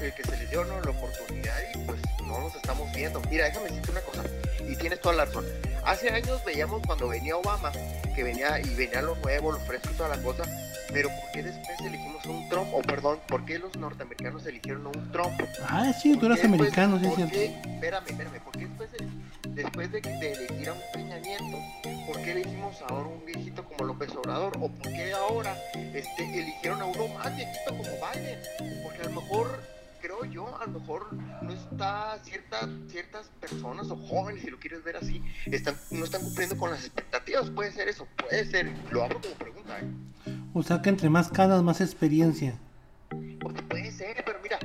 eh, 0.02 0.14
que 0.16 0.24
se 0.24 0.38
les 0.38 0.50
dio 0.50 0.64
¿no? 0.66 0.80
la 0.82 0.92
oportunidad 0.92 1.56
y 1.74 1.78
pues 1.86 2.00
no 2.26 2.40
los 2.40 2.56
estamos 2.56 2.92
viendo. 2.94 3.22
Mira, 3.30 3.46
déjame 3.46 3.70
decirte 3.70 3.92
una 3.92 4.02
cosa, 4.02 4.24
y 4.68 4.76
tienes 4.76 5.00
toda 5.02 5.16
la 5.16 5.26
razón. 5.26 5.46
Hace 5.86 6.10
años 6.10 6.44
veíamos 6.46 6.82
cuando 6.86 7.08
venía 7.08 7.36
Obama, 7.38 7.72
que 8.16 8.24
venía 8.24 8.60
y 8.60 8.74
venía 8.76 9.02
lo 9.02 9.16
nuevo, 9.16 9.52
lo 9.52 9.60
fresco 9.60 9.90
y 9.92 9.96
toda 9.96 10.16
la 10.16 10.22
cosa, 10.22 10.44
pero 10.92 11.10
¿por 11.10 11.32
qué 11.32 11.44
después 11.44 11.80
elegimos 11.80 12.26
a 12.26 12.30
un 12.30 12.50
Trump? 12.50 12.74
O 12.74 12.82
perdón, 12.82 13.20
¿por 13.28 13.46
qué 13.46 13.60
los 13.60 13.76
norteamericanos 13.78 14.46
eligieron 14.46 14.86
a 14.86 14.90
un 14.90 15.12
Trump? 15.12 15.34
Ah, 15.64 15.94
sí, 15.94 16.16
tú 16.18 16.26
eras 16.26 16.40
¿Por 16.40 16.50
qué 16.50 16.56
americano, 16.56 17.00
sí, 17.00 17.12
cierto. 17.16 17.36
Espérame, 17.36 18.08
espérame, 18.08 18.40
¿por 18.44 18.54
qué 18.54 18.66
después 18.68 18.92
de, 18.92 19.08
después 19.50 19.92
de, 19.92 20.02
de 20.02 20.32
elegir 20.34 20.70
a 20.70 20.74
un 20.74 20.82
Peña 20.94 21.20
Nieto, 21.20 21.58
por 22.06 22.22
qué 22.22 22.32
elegimos 22.32 22.82
ahora 22.88 23.08
un 23.08 23.26
viejito 23.26 23.64
como 23.66 23.86
López 23.86 24.12
Obrador? 24.16 24.54
¿O 24.60 24.70
por 24.70 24.92
qué 24.92 25.14
ahora 25.14 25.56
este, 25.94 26.24
eligieron 26.24 26.82
a 26.82 26.86
uno 26.86 27.08
más 27.10 27.36
viejito 27.36 27.70
como 27.70 27.84
Biden? 27.84 28.40
Porque 28.84 29.02
a 29.02 29.06
lo 29.06 29.22
mejor, 29.22 29.60
creo 30.02 30.26
yo, 30.26 30.58
a 30.58 30.66
lo 30.66 30.80
mejor 30.80 31.14
no 31.14 31.54
está 31.54 32.20
cierta, 32.24 32.68
ciertas 32.90 33.28
personas 33.40 33.90
o 33.92 33.96
jóvenes, 33.96 34.44
si 34.44 34.50
lo 34.50 34.60
quieres 34.60 34.84
ver 34.84 34.98
así, 34.98 35.22
están, 35.46 35.76
no 35.92 36.04
están 36.04 36.22
cumpliendo 36.22 36.58
con 36.58 36.72
las 36.72 36.82
expectativas. 36.82 37.50
Puede 37.52 37.72
ser 37.72 37.88
eso, 37.88 38.08
puede 38.18 38.46
ser. 38.46 38.72
Lo 38.92 39.04
abro 39.04 39.22
como 39.22 39.36
pregunta, 39.36 39.80
¿eh? 39.80 39.86
O 40.54 40.64
sea 40.64 40.82
que 40.82 40.90
entre 40.90 41.10
más 41.10 41.30
canas, 41.30 41.64
más 41.64 41.80
experiencia. 41.82 42.58
Porque 43.40 43.62
puede 43.64 43.92
ser, 43.92 44.24
pero 44.26 44.40
mira, 44.42 44.60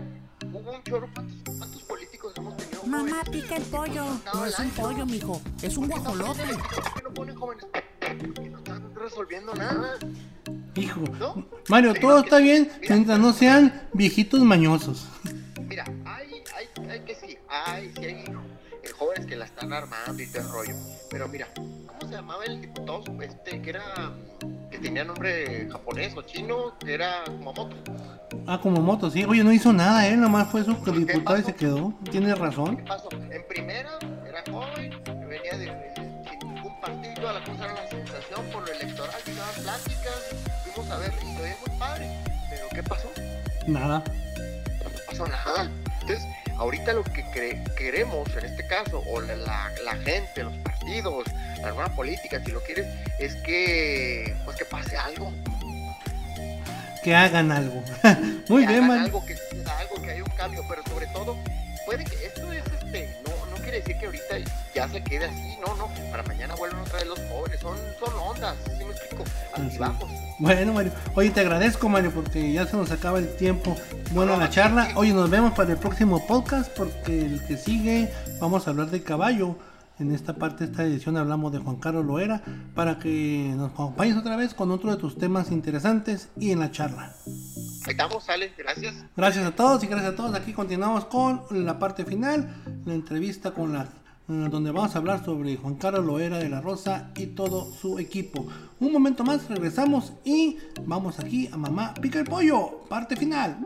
hubo 0.53 0.73
un 0.73 0.83
chorro. 0.83 1.09
¿Cuántos, 1.15 1.57
cuántos 1.57 1.83
políticos 1.83 2.33
hemos 2.37 2.57
tenido? 2.57 2.83
Mamá, 2.85 3.09
jóvenes? 3.25 3.29
pica 3.31 3.57
el 3.57 3.63
pollo. 3.65 4.05
No, 4.33 4.47
es 4.47 4.59
un 4.59 4.71
pollo, 4.71 5.07
mijo. 5.07 5.41
Es 5.63 5.77
un 5.77 5.89
¿Por 5.89 5.99
qué 5.99 6.05
no 6.05 6.15
guajolote. 6.15 6.55
¿Por 6.55 6.95
qué 6.95 7.03
no 7.03 7.15
ponen 7.15 7.37
jóvenes? 7.37 7.67
Porque 8.35 8.51
no 8.51 8.59
están 8.59 8.95
resolviendo 8.95 9.55
nada. 9.55 9.99
Hijo. 10.75 11.01
¿No? 11.19 11.47
Mario, 11.69 11.95
todo 11.95 12.21
está 12.21 12.39
bien 12.39 12.71
mientras 12.89 13.19
no 13.19 13.33
sean 13.33 13.89
viejitos 13.93 14.41
mañosos. 14.41 15.09
Están 19.57 19.73
armando 19.73 20.23
y 20.23 20.27
todo 20.27 20.43
el 20.43 20.49
rollo. 20.51 20.75
Pero 21.11 21.29
mira, 21.29 21.49
¿cómo 21.55 22.01
se 22.03 22.09
llamaba 22.15 22.45
el 22.45 22.61
diputado 22.61 23.03
este 23.23 23.63
que 23.63 23.71
era, 23.71 24.13
que 24.71 24.79
tenía 24.79 25.05
nombre 25.05 25.69
japonés 25.71 26.15
o 26.17 26.23
chino, 26.23 26.77
que 26.79 26.95
era 26.95 27.25
Kumamoto? 27.25 27.71
Ah, 28.47 28.61
como 28.63 28.81
moto, 28.83 29.11
sí. 29.11 29.25
Oye, 29.25 29.43
no 29.43 29.53
hizo 29.53 29.73
nada, 29.73 30.07
¿eh? 30.09 30.17
Nomás 30.17 30.49
fue 30.51 30.63
su 30.63 30.81
¿Qué 30.85 30.91
diputado 30.93 31.39
y 31.39 31.43
se 31.43 31.55
quedó. 31.55 31.95
Tienes 32.11 32.35
¿Qué 32.35 32.41
razón. 32.41 32.85
pasó? 32.87 33.09
En 33.13 33.43
primera, 33.49 33.99
era 34.29 34.43
joven, 34.51 34.91
venía 35.29 35.53
de, 35.57 35.67
de- 35.67 36.23
sin 36.29 36.55
ningún 36.55 36.81
partido, 36.81 37.29
a 37.29 37.33
la 37.33 37.45
cosa 37.45 37.65
era 37.65 37.75
la 37.75 37.89
sensación 37.91 38.45
por 38.53 38.67
lo 38.67 38.73
electoral, 38.73 39.21
y 39.27 39.31
daban 39.33 39.55
pláticas, 39.63 40.21
fuimos 40.65 40.91
a 40.91 40.99
ver, 40.99 41.13
y 41.23 41.35
se 41.37 41.43
veía 41.43 41.57
muy 41.67 41.79
padre. 41.79 42.11
Pero 42.51 42.67
¿qué 42.75 42.83
pasó? 42.83 43.09
Nada. 43.67 44.05
no 44.85 44.91
pasó 45.07 45.27
nada. 45.27 45.71
Entonces, 46.03 46.25
ahorita 46.59 46.93
lo 46.93 47.05
que 47.05 47.25
queremos 47.77 48.29
en 48.37 48.45
este 48.47 48.67
caso, 48.67 49.03
o 49.09 49.21
la, 49.21 49.37
la- 49.37 49.73
la 49.85 49.97
gente, 49.97 50.43
los 50.45 50.57
partidos, 50.59 51.27
la 51.61 51.71
nueva 51.71 51.89
política, 51.95 52.41
si 52.45 52.51
lo 52.53 52.63
quieres, 52.63 52.87
es 53.19 53.35
que 53.37 54.35
pues 54.45 54.57
que 54.57 54.65
pase 54.65 54.97
algo. 54.97 55.33
Que 57.03 57.15
hagan 57.15 57.53
algo. 57.53 57.83
Muy 58.49 58.63
que 58.67 58.73
bien, 58.73 58.85
hagan 58.85 58.89
Mario. 58.89 59.05
algo, 59.05 59.25
que 59.27 59.37
algo, 59.79 60.03
que 60.03 60.11
haya 60.11 60.25
un 60.25 60.31
cambio, 60.31 60.65
pero 60.69 60.83
sobre 60.85 61.07
todo, 61.09 61.37
puede 61.85 62.05
que 62.05 62.27
esto 62.27 62.53
decir 63.79 63.97
que 63.99 64.07
ahorita 64.07 64.39
ya 64.75 64.89
se 64.89 65.03
quede 65.03 65.27
así, 65.27 65.57
no, 65.65 65.75
no, 65.77 65.89
para 66.11 66.23
mañana 66.25 66.55
vuelven 66.55 66.81
otra 66.81 66.99
vez 66.99 67.07
los 67.07 67.19
jóvenes, 67.31 67.61
son, 67.61 67.77
son 67.99 68.15
ondas, 68.19 68.57
¿sí 68.79 68.85
me 68.85 68.91
explico? 68.91 69.25
Altibajos. 69.55 70.11
Bueno, 70.39 70.73
Mario. 70.75 70.93
Oye, 71.15 71.31
te 71.31 71.41
agradezco, 71.41 71.89
Mario, 71.89 72.13
porque 72.15 72.53
ya 72.53 72.67
se 72.67 72.77
nos 72.77 72.91
acaba 72.91 73.19
el 73.19 73.35
tiempo. 73.37 73.77
Buena 74.13 74.37
la 74.37 74.51
charla. 74.51 74.89
Oye, 74.97 75.13
nos 75.13 75.31
vemos 75.31 75.53
para 75.55 75.73
el 75.73 75.79
próximo 75.79 76.27
podcast, 76.27 76.71
porque 76.77 77.21
el 77.21 77.45
que 77.47 77.57
sigue 77.57 78.11
vamos 78.41 78.67
a 78.67 78.71
hablar 78.71 78.91
de 78.91 79.03
caballo. 79.03 79.57
En 79.99 80.13
esta 80.13 80.35
parte, 80.35 80.65
esta 80.65 80.85
edición, 80.85 81.17
hablamos 81.17 81.53
de 81.53 81.59
Juan 81.59 81.77
Carlos 81.77 82.05
Loera, 82.05 82.43
para 82.75 82.99
que 82.99 83.55
nos 83.57 83.73
acompañes 83.73 84.15
otra 84.15 84.37
vez 84.37 84.53
con 84.53 84.71
otro 84.71 84.91
de 84.91 84.99
tus 84.99 85.17
temas 85.17 85.51
interesantes 85.51 86.29
y 86.37 86.51
en 86.51 86.61
la 86.61 86.71
charla. 86.71 87.15
Ahí 87.87 87.93
estamos, 87.93 88.25
sale, 88.25 88.53
gracias. 88.59 88.95
Gracias 89.17 89.47
a 89.47 89.55
todos 89.55 89.85
y 89.85 89.87
gracias 89.87 90.13
a 90.13 90.17
todos. 90.17 90.35
Aquí 90.35 90.53
continuamos 90.53 91.05
con 91.05 91.43
la 91.51 91.79
parte 91.79 92.05
final, 92.05 92.63
la 92.85 92.95
entrevista 92.95 93.53
con 93.53 93.73
la 93.73 93.83
eh, 94.29 94.49
donde 94.51 94.73
vamos 94.73 94.93
a 94.97 94.99
hablar 94.99 95.25
sobre 95.25 95.57
Juan 95.57 95.77
Carlos 95.77 96.05
Loera 96.05 96.39
de 96.39 96.49
la 96.49 96.61
Rosa 96.61 97.13
y 97.15 97.27
todo 97.27 97.73
su 97.73 98.01
equipo. 98.01 98.45
Un 98.81 98.93
momento 98.93 99.23
más, 99.23 99.49
regresamos 99.49 100.15
y 100.25 100.59
vamos 100.85 101.21
aquí 101.21 101.49
a 101.53 101.57
Mamá 101.57 101.95
Pica 101.95 102.19
el 102.19 102.25
Pollo, 102.25 102.81
parte 102.89 103.15
final. 103.15 103.59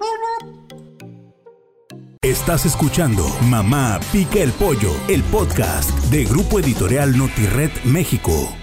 Estás 2.20 2.40
Estás 2.40 2.66
escuchando 2.66 3.24
Mamá 3.48 3.98
Pica 4.12 4.40
el 4.40 4.52
Pollo, 4.52 4.92
el 5.09 5.22
podcast 5.24 5.90
de 6.11 6.26
Grupo 6.26 6.61
Editorial 6.61 7.16
Notired 7.16 7.70
México. 7.85 8.60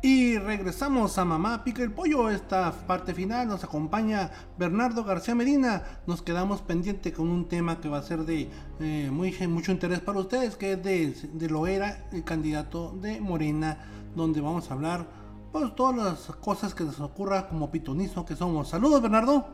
Y 0.00 0.38
regresamos 0.38 1.18
a 1.18 1.24
Mamá 1.24 1.64
Pica 1.64 1.82
el 1.82 1.90
Pollo. 1.90 2.30
Esta 2.30 2.70
parte 2.70 3.14
final 3.14 3.48
nos 3.48 3.64
acompaña 3.64 4.30
Bernardo 4.56 5.02
García 5.02 5.34
Medina. 5.34 5.82
Nos 6.06 6.22
quedamos 6.22 6.62
pendiente 6.62 7.12
con 7.12 7.28
un 7.28 7.48
tema 7.48 7.80
que 7.80 7.88
va 7.88 7.98
a 7.98 8.02
ser 8.02 8.20
de 8.20 8.48
eh, 8.78 9.08
muy, 9.10 9.32
mucho 9.48 9.72
interés 9.72 9.98
para 9.98 10.20
ustedes, 10.20 10.56
que 10.56 10.74
es 10.74 10.82
de, 10.84 11.14
de 11.32 11.48
Loera, 11.48 12.06
el 12.12 12.22
candidato 12.22 12.92
de 12.92 13.20
Morena, 13.20 13.86
donde 14.14 14.40
vamos 14.40 14.70
a 14.70 14.74
hablar 14.74 15.04
pues 15.50 15.74
todas 15.74 15.96
las 15.96 16.36
cosas 16.36 16.74
que 16.74 16.84
nos 16.84 17.00
ocurra 17.00 17.48
como 17.48 17.72
pitonizo 17.72 18.24
que 18.24 18.36
somos. 18.36 18.68
Saludos 18.68 19.02
Bernardo. 19.02 19.48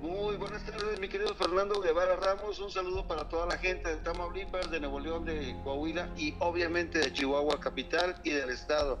Muy 0.00 0.36
buenas 0.36 0.62
tardes, 0.64 1.00
mi 1.00 1.08
querido 1.08 1.34
Fernando 1.34 1.80
Guevara 1.80 2.14
Ramos. 2.14 2.60
Un 2.60 2.70
saludo 2.70 3.08
para 3.08 3.28
toda 3.28 3.46
la 3.46 3.58
gente 3.58 3.88
de 3.88 3.96
Tamaulipas, 3.96 4.70
de 4.70 4.78
Nuevo 4.78 5.00
León, 5.00 5.24
de 5.24 5.56
Coahuila 5.64 6.10
y 6.16 6.36
obviamente 6.38 7.00
de 7.00 7.12
Chihuahua 7.12 7.58
capital 7.58 8.14
y 8.22 8.30
del 8.30 8.50
estado. 8.50 9.00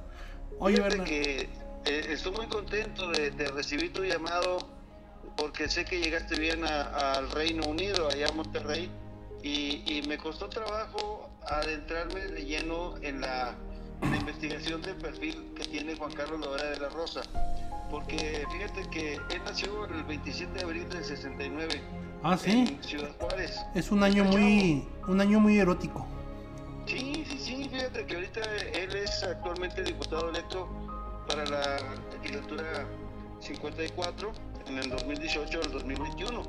Oye, 0.60 0.76
Fíjate 0.76 1.04
que 1.04 1.48
eh, 1.84 2.06
estoy 2.10 2.32
muy 2.32 2.46
contento 2.46 3.10
de, 3.10 3.30
de, 3.30 3.48
recibir 3.48 3.92
tu 3.92 4.04
llamado 4.04 4.58
porque 5.36 5.68
sé 5.68 5.84
que 5.84 6.00
llegaste 6.00 6.38
bien 6.38 6.64
al 6.64 7.30
Reino 7.30 7.66
Unido, 7.66 8.08
allá 8.08 8.26
a 8.28 8.32
Monterrey, 8.32 8.90
y, 9.42 9.82
y, 9.86 10.02
me 10.08 10.18
costó 10.18 10.48
trabajo 10.48 11.30
adentrarme 11.46 12.20
de 12.20 12.44
lleno 12.44 12.96
en 13.02 13.20
la, 13.20 13.54
en 14.02 14.10
la 14.10 14.16
investigación 14.16 14.82
del 14.82 14.96
perfil 14.96 15.52
que 15.54 15.64
tiene 15.64 15.94
Juan 15.94 16.12
Carlos 16.12 16.40
Lovera 16.40 16.70
de 16.70 16.80
la 16.80 16.88
Rosa. 16.88 17.22
Porque 17.88 18.44
fíjate 18.50 18.90
que 18.90 19.14
él 19.14 19.42
nació 19.44 19.86
el 19.86 20.02
27 20.02 20.52
de 20.52 20.64
abril 20.64 20.88
del 20.88 21.04
69. 21.04 21.80
Ah, 22.24 22.36
sí. 22.36 22.50
En 22.50 22.82
Ciudad 22.82 23.10
Juárez. 23.20 23.60
Es 23.76 23.92
un 23.92 24.02
año 24.02 24.24
muy, 24.24 24.84
un 25.06 25.20
año 25.20 25.38
muy 25.38 25.58
erótico. 25.58 26.04
Sí, 26.88 27.22
sí, 27.28 27.38
sí, 27.38 27.68
fíjate 27.70 28.06
que 28.06 28.14
ahorita 28.14 28.40
él 28.72 28.96
es 28.96 29.22
actualmente 29.22 29.82
diputado 29.82 30.30
electo 30.30 30.66
para 31.28 31.44
la 31.44 31.76
legislatura 32.14 32.86
54 33.40 34.32
en 34.68 34.78
el 34.78 34.88
2018 34.88 35.60
al 35.64 35.70
2021. 35.70 36.42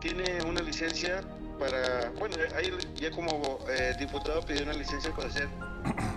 Tiene 0.00 0.44
una 0.44 0.62
licencia 0.62 1.22
para, 1.58 2.08
bueno, 2.20 2.36
ahí 2.56 2.70
ya 2.94 3.10
como 3.10 3.58
eh, 3.68 3.92
diputado 3.98 4.40
pidió 4.42 4.62
una 4.62 4.74
licencia 4.74 5.10
para 5.10 5.28
ser 5.28 5.48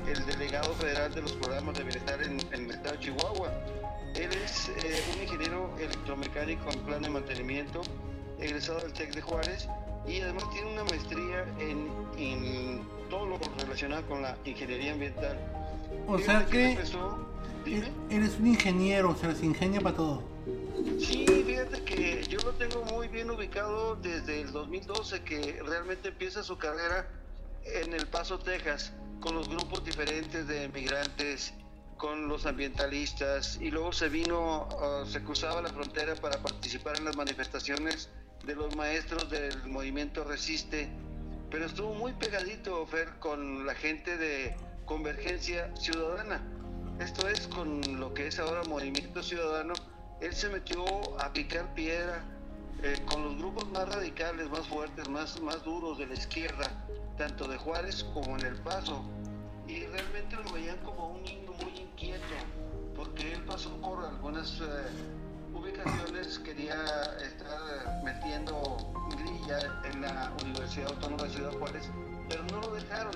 el 0.08 0.24
delegado 0.28 0.72
federal 0.76 1.12
de 1.12 1.24
los 1.24 1.32
programas 1.34 1.76
de 1.76 1.84
bienestar 1.84 2.22
en, 2.22 2.40
el 2.52 2.70
estado 2.70 2.92
de 2.92 3.00
Chihuahua. 3.00 3.52
Él 4.14 4.30
es 4.46 4.70
eh, 4.70 5.04
un 5.16 5.24
ingeniero 5.24 5.76
electromecánico 5.80 6.70
en 6.70 6.80
plan 6.82 7.02
de 7.02 7.10
mantenimiento, 7.10 7.82
egresado 8.40 8.82
del 8.82 8.94
TEC 8.94 9.16
de 9.16 9.22
Juárez 9.24 9.68
y 10.08 10.22
además 10.22 10.44
tiene 10.52 10.74
una 10.74 10.84
maestría 10.84 11.44
en 11.58 12.94
todo 13.14 13.28
lo 13.28 13.40
relacionado 13.60 14.08
con 14.08 14.24
la 14.24 14.36
ingeniería 14.44 14.94
ambiental. 14.94 15.38
O 16.08 16.18
sea 16.18 16.44
que 16.48 16.72
empezó- 16.72 17.20
dime. 17.64 17.92
eres 18.10 18.40
un 18.40 18.48
ingeniero, 18.48 19.12
o 19.12 19.16
sea, 19.16 19.36
se 19.36 19.46
ingenia 19.46 19.80
para 19.82 19.96
todo. 19.96 20.24
Sí, 21.00 21.26
fíjate 21.28 21.84
que 21.84 22.24
yo 22.28 22.40
lo 22.40 22.54
tengo 22.54 22.84
muy 22.86 23.08
bien 23.10 23.30
ubicado 23.30 23.96
desde 23.98 24.42
el 24.42 24.52
2012, 24.52 25.22
que 25.22 25.62
realmente 25.64 26.08
empieza 26.10 26.42
su 26.42 26.58
carrera 26.58 27.08
en 27.66 27.94
El 27.94 28.08
Paso, 28.08 28.40
Texas, 28.40 28.94
con 29.20 29.36
los 29.36 29.48
grupos 29.48 29.86
diferentes 29.86 30.48
de 30.48 30.68
migrantes, 30.70 31.54
con 31.98 32.28
los 32.28 32.48
ambientalistas, 32.48 33.60
y 33.62 33.70
luego 33.70 33.94
se 33.94 34.10
vino, 34.10 34.68
uh, 34.70 35.06
se 35.06 35.24
cruzaba 35.24 35.62
la 35.62 35.70
frontera 35.70 36.16
para 36.16 36.42
participar 36.42 36.98
en 36.98 37.06
las 37.06 37.16
manifestaciones 37.16 38.10
de 38.44 38.56
los 38.56 38.76
maestros 38.76 39.30
del 39.30 39.68
movimiento 39.68 40.24
Resiste, 40.24 40.90
pero 41.54 41.68
estuvo 41.68 41.94
muy 41.94 42.14
pegadito, 42.14 42.84
Fer, 42.88 43.08
con 43.20 43.68
la 43.68 43.76
gente 43.76 44.18
de 44.18 44.56
Convergencia 44.86 45.70
Ciudadana. 45.76 46.42
Esto 47.00 47.30
es 47.30 47.46
con 47.46 48.00
lo 48.00 48.12
que 48.16 48.26
es 48.26 48.40
ahora 48.40 48.64
Movimiento 48.64 49.22
Ciudadano. 49.22 49.76
Él 50.20 50.34
se 50.34 50.50
metió 50.50 50.84
a 51.22 51.32
picar 51.32 51.72
piedra 51.76 52.24
eh, 52.82 52.96
con 53.06 53.24
los 53.24 53.38
grupos 53.38 53.70
más 53.70 53.88
radicales, 53.88 54.50
más 54.50 54.66
fuertes, 54.68 55.08
más, 55.10 55.40
más 55.42 55.64
duros 55.64 56.00
de 56.00 56.08
la 56.08 56.16
izquierda, 56.16 56.88
tanto 57.20 57.48
de 57.48 57.56
Juárez 57.58 58.04
como 58.16 58.36
en 58.36 58.48
El 58.48 58.56
Paso. 58.56 59.04
Y 59.68 59.86
realmente 59.86 60.36
lo 60.38 60.54
veían 60.54 60.78
como 60.78 61.10
un 61.10 61.22
niño 61.22 61.52
muy 61.62 61.82
inquieto, 61.82 62.34
porque 62.96 63.32
él 63.32 63.44
pasó 63.44 63.70
por 63.80 64.04
algunas 64.04 64.60
eh, 64.60 64.64
ubicaciones, 65.64 66.40
quería 66.40 66.76
estar 67.22 68.04
metiendo 68.04 68.78
grilla 69.12 69.60
en 69.86 70.02
la 70.02 70.32
Universidad 70.44 70.90
Autónoma 70.90 71.24
de 71.24 71.30
Ciudad 71.30 71.54
Juárez, 71.54 71.90
pero 72.28 72.44
no 72.52 72.62
lo 72.62 72.74
dejaron. 72.74 73.14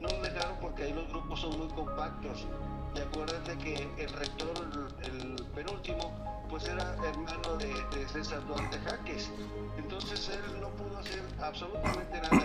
No 0.00 0.08
lo 0.08 0.20
dejaron 0.20 0.56
porque 0.60 0.84
ahí 0.84 0.92
los 0.92 1.08
grupos 1.08 1.40
son 1.40 1.58
muy 1.58 1.68
compactos. 1.68 2.46
Y 2.94 3.00
acuérdate 3.00 3.56
que 3.58 3.88
el 3.96 4.12
rector, 4.12 4.94
el, 5.04 5.42
penúltimo, 5.54 6.12
pues 6.50 6.68
era 6.68 6.94
hermano 7.02 7.56
de, 7.56 7.72
de 7.96 8.08
César 8.08 8.46
Duarte 8.46 8.78
Jaques. 8.78 9.30
Entonces 9.78 10.28
él 10.28 10.60
no 10.60 10.68
pudo 10.70 10.98
hacer 10.98 11.22
absolutamente 11.40 12.20
nada. 12.20 12.44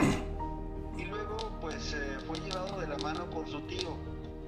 Y 0.98 1.06
luego 1.06 1.52
pues 1.60 1.94
eh, 1.94 2.18
fue 2.26 2.40
llevado 2.40 2.80
de 2.80 2.88
la 2.88 2.98
mano 3.00 3.30
por 3.30 3.48
su 3.50 3.60
tío, 3.62 3.98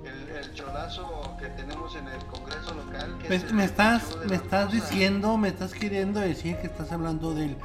el, 0.06 0.30
el 0.36 0.54
cholazo 0.54 1.36
que 1.40 1.48
tenemos 1.50 1.96
en 1.96 2.08
el 2.08 2.24
Congreso 2.26 2.74
local. 2.74 3.18
que 3.22 3.30
Me, 3.30 3.36
es 3.36 3.52
me 3.54 3.66
estás, 3.66 4.18
me 4.28 4.36
estás 4.36 4.72
diciendo, 4.72 5.38
me 5.38 5.50
estás 5.50 5.74
queriendo 5.74 6.20
decir 6.20 6.58
que 6.58 6.68
estás 6.68 6.92
hablando 6.92 7.34
del 7.34 7.56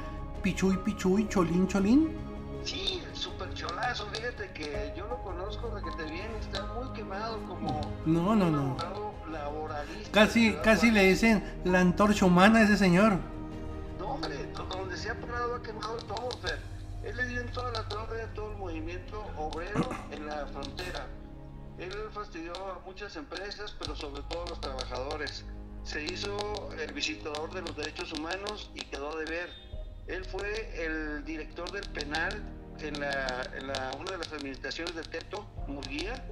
pichuy 0.41 0.77
pichuy, 0.77 1.27
cholín 1.27 1.67
cholín. 1.67 2.15
Sí, 2.63 3.01
el 3.09 3.15
super 3.15 3.53
cholazo, 3.53 4.07
fíjate 4.07 4.51
que 4.51 4.93
yo 4.97 5.07
lo 5.07 5.21
conozco 5.23 5.73
de 5.75 5.81
que 5.81 5.91
te 5.91 6.03
viene, 6.03 6.37
está 6.39 6.65
muy 6.73 6.89
quemado 6.93 7.39
como 7.47 7.81
No, 8.05 8.35
no, 8.35 8.49
no. 8.49 8.77
laboralista. 9.31 10.11
Casi, 10.11 10.49
¿verdad, 10.49 10.63
casi 10.63 10.91
le 10.91 11.03
dicen 11.09 11.43
la 11.63 11.79
antorcha 11.79 12.25
humana 12.25 12.59
a 12.59 12.63
ese 12.63 12.77
señor. 12.77 13.13
No, 13.97 14.07
hombre, 14.13 14.49
donde 14.69 14.97
se 14.97 15.09
ha 15.09 15.15
parado 15.19 15.55
ha 15.55 15.61
quemado 15.61 15.97
todo, 15.97 16.29
Fer. 16.41 16.59
Él 17.03 17.15
le 17.15 17.27
dio 17.27 17.41
en 17.41 17.51
toda 17.51 17.71
la 17.71 17.87
torre 17.87 18.21
a 18.23 18.33
todo 18.33 18.51
el 18.51 18.57
movimiento 18.57 19.23
obrero 19.37 19.89
en 20.11 20.25
la 20.27 20.45
frontera. 20.47 21.07
Él 21.79 21.93
fastidió 22.13 22.53
a 22.55 22.79
muchas 22.85 23.15
empresas, 23.15 23.75
pero 23.79 23.95
sobre 23.95 24.21
todo 24.23 24.43
a 24.45 24.49
los 24.49 24.61
trabajadores. 24.61 25.45
Se 25.83 26.03
hizo 26.03 26.69
el 26.77 26.93
visitador 26.93 27.51
de 27.53 27.61
los 27.61 27.75
derechos 27.75 28.11
humanos 28.13 28.69
y 28.75 28.81
quedó 28.81 29.17
de 29.17 29.25
ver. 29.25 29.49
Él 30.07 30.25
fue 30.25 30.71
el 30.83 31.23
director 31.23 31.71
del 31.71 31.87
penal 31.91 32.41
en, 32.79 32.99
la, 32.99 33.49
en 33.55 33.67
la- 33.67 33.91
una 33.99 34.11
de 34.11 34.17
las 34.17 34.33
administraciones 34.33 34.93
de 34.95 35.03
Teto, 35.03 35.45
Murguía, 35.67 36.25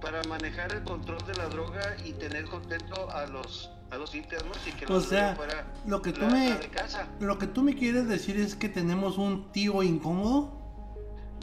para 0.00 0.22
manejar 0.24 0.72
el 0.72 0.82
control 0.82 1.24
de 1.26 1.34
la 1.34 1.46
droga 1.48 1.96
y 2.04 2.12
tener 2.12 2.44
contento 2.46 3.10
a 3.10 3.26
los, 3.26 3.70
a 3.90 3.96
los 3.96 4.14
internos 4.14 4.58
y 4.66 4.72
que 4.72 4.92
O 4.92 5.00
sea, 5.00 5.34
fuera 5.36 5.66
lo 5.86 6.02
que 6.02 6.12
tú 6.12 6.22
la- 6.22 6.26
me- 6.28 6.48
la 6.50 6.56
de 6.58 6.68
casa. 6.68 7.06
Lo 7.20 7.38
que 7.38 7.46
tú 7.46 7.62
me 7.62 7.74
quieres 7.76 8.08
decir 8.08 8.36
es 8.38 8.54
que 8.56 8.68
tenemos 8.68 9.18
un 9.18 9.52
tío 9.52 9.82
incómodo. 9.82 10.63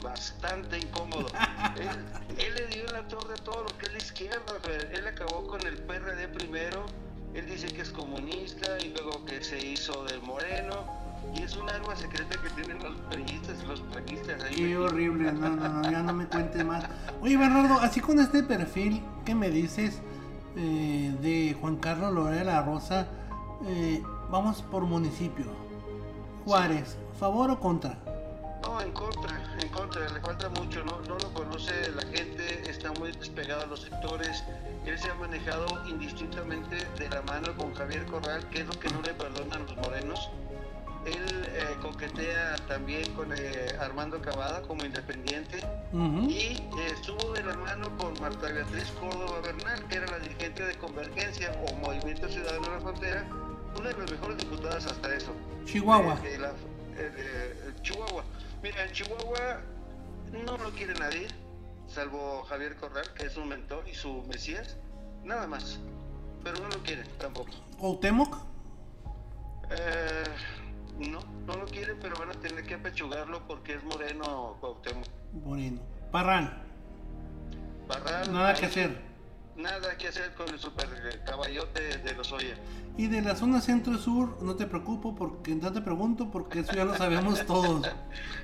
Bastante 0.02 0.78
incómodo. 0.78 1.26
él, 1.76 1.88
él 2.38 2.54
le 2.54 2.66
dio 2.68 2.86
en 2.86 2.92
la 2.92 3.08
torre 3.08 3.34
todo 3.44 3.64
lo 3.64 3.78
que 3.78 3.86
es 3.86 3.92
la 3.92 3.98
izquierda, 3.98 4.54
él 4.92 5.06
acabó 5.06 5.46
con 5.46 5.66
el 5.66 5.78
PRD 5.78 6.28
primero, 6.28 6.86
él 7.34 7.46
dice 7.46 7.68
que 7.68 7.82
es 7.82 7.90
comunista 7.90 8.78
y 8.84 8.90
luego 8.90 9.24
que 9.24 9.42
se 9.42 9.58
hizo 9.64 10.04
del 10.04 10.20
moreno, 10.22 11.02
y 11.34 11.42
es 11.42 11.56
un 11.56 11.68
arma 11.68 11.94
secreta 11.96 12.36
que 12.42 12.50
tienen 12.50 12.82
los 12.82 12.94
periodistas 13.08 13.56
y 13.62 13.66
los 13.66 13.80
plaquistas 13.80 14.42
ahí. 14.42 14.54
Qué 14.54 14.76
horrible, 14.76 15.32
no, 15.32 15.48
no, 15.50 15.68
no, 15.68 15.90
ya 15.90 16.02
no 16.02 16.12
me 16.12 16.26
cuentes 16.26 16.64
más. 16.64 16.84
Oye, 17.20 17.36
Bernardo, 17.36 17.80
así 17.80 18.00
con 18.00 18.18
este 18.18 18.42
perfil 18.42 19.02
que 19.24 19.34
me 19.34 19.50
dices 19.50 20.00
eh, 20.56 21.14
de 21.20 21.56
Juan 21.60 21.76
Carlos 21.76 22.12
Lorena 22.12 22.38
de 22.38 22.44
la 22.44 22.62
Rosa, 22.62 23.08
eh, 23.66 24.02
vamos 24.30 24.62
por 24.62 24.82
municipio. 24.82 25.46
Juárez, 26.44 26.96
¿favor 27.18 27.50
o 27.50 27.60
contra? 27.60 28.01
No, 28.62 28.80
en 28.80 28.92
contra, 28.92 29.42
en 29.60 29.68
contra, 29.70 30.08
le 30.08 30.20
falta 30.20 30.48
mucho, 30.50 30.84
no, 30.84 31.00
no 31.02 31.18
lo 31.18 31.32
conoce 31.34 31.90
la 31.92 32.02
gente, 32.02 32.70
está 32.70 32.92
muy 32.92 33.10
despegado 33.12 33.62
a 33.62 33.66
los 33.66 33.80
sectores, 33.82 34.44
él 34.86 34.98
se 34.98 35.10
ha 35.10 35.14
manejado 35.14 35.66
indistintamente 35.88 36.76
de 36.98 37.08
la 37.10 37.22
mano 37.22 37.54
con 37.56 37.74
Javier 37.74 38.04
Corral, 38.06 38.48
que 38.50 38.60
es 38.60 38.66
lo 38.66 38.78
que 38.78 38.88
no 38.90 39.02
le 39.02 39.14
perdonan 39.14 39.64
los 39.66 39.76
morenos. 39.76 40.30
Él 41.04 41.14
eh, 41.48 41.76
coquetea 41.82 42.54
también 42.68 43.12
con 43.14 43.32
eh, 43.36 43.74
Armando 43.80 44.22
Cavada 44.22 44.62
como 44.62 44.84
independiente 44.84 45.58
y 46.30 46.38
eh, 46.56 46.62
estuvo 46.94 47.32
de 47.32 47.42
la 47.42 47.54
mano 47.56 47.90
con 47.98 48.14
Marta 48.20 48.46
Beatriz 48.52 48.92
Córdoba 48.92 49.40
Bernal, 49.40 49.84
que 49.88 49.96
era 49.96 50.06
la 50.06 50.20
dirigente 50.20 50.64
de 50.64 50.74
Convergencia 50.76 51.52
o 51.68 51.74
Movimiento 51.78 52.28
Ciudadano 52.28 52.62
de 52.68 52.70
la 52.76 52.80
Frontera, 52.80 53.26
una 53.76 53.88
de 53.88 53.98
las 53.98 54.10
mejores 54.12 54.38
diputadas 54.38 54.86
hasta 54.86 55.12
eso. 55.12 55.32
Chihuahua. 55.64 56.16
La- 56.38 56.52
eh, 56.96 57.72
de 57.74 57.82
Chihuahua. 57.82 58.22
Mira, 58.62 58.84
en 58.84 58.92
Chihuahua 58.92 59.60
no 60.44 60.56
lo 60.56 60.70
quiere 60.70 60.94
nadie, 60.94 61.26
salvo 61.86 62.42
Javier 62.44 62.76
Corral, 62.76 63.06
que 63.14 63.26
es 63.26 63.36
un 63.36 63.48
mentor 63.48 63.86
y 63.88 63.94
su 63.94 64.22
mesías, 64.24 64.76
nada 65.24 65.46
más. 65.46 65.80
Pero 66.44 66.58
no 66.60 66.68
lo 66.68 66.82
quieren 66.82 67.06
tampoco. 67.18 67.50
¿Cuauhtémoc? 67.78 68.36
Eh, 69.70 70.24
No, 70.98 71.20
no 71.46 71.54
lo 71.54 71.64
quieren, 71.66 71.98
pero 72.00 72.16
van 72.18 72.30
a 72.30 72.34
tener 72.34 72.64
que 72.64 72.74
apechugarlo 72.74 73.46
porque 73.46 73.74
es 73.74 73.84
moreno 73.84 74.56
Cuauhtémoc. 74.60 75.06
Moreno. 75.32 75.80
Parral. 76.10 76.62
Parral. 77.88 78.32
Nada 78.32 78.54
que 78.54 78.66
hacer. 78.66 79.00
Nada 79.56 79.96
que 79.98 80.08
hacer 80.08 80.32
con 80.34 80.48
el 80.48 80.58
super 80.58 80.88
caballote 81.26 81.98
de 81.98 82.14
los 82.14 82.32
Oya. 82.32 82.54
Y 82.96 83.06
de 83.06 83.20
la 83.22 83.36
zona 83.36 83.60
centro-sur, 83.60 84.38
no 84.42 84.54
te 84.56 84.66
preocupo 84.66 85.14
porque 85.14 85.54
no 85.54 85.72
te 85.72 85.80
pregunto 85.82 86.30
porque 86.30 86.60
eso 86.60 86.72
ya 86.72 86.84
lo 86.84 86.96
sabemos 86.96 87.44
todos. 87.46 87.86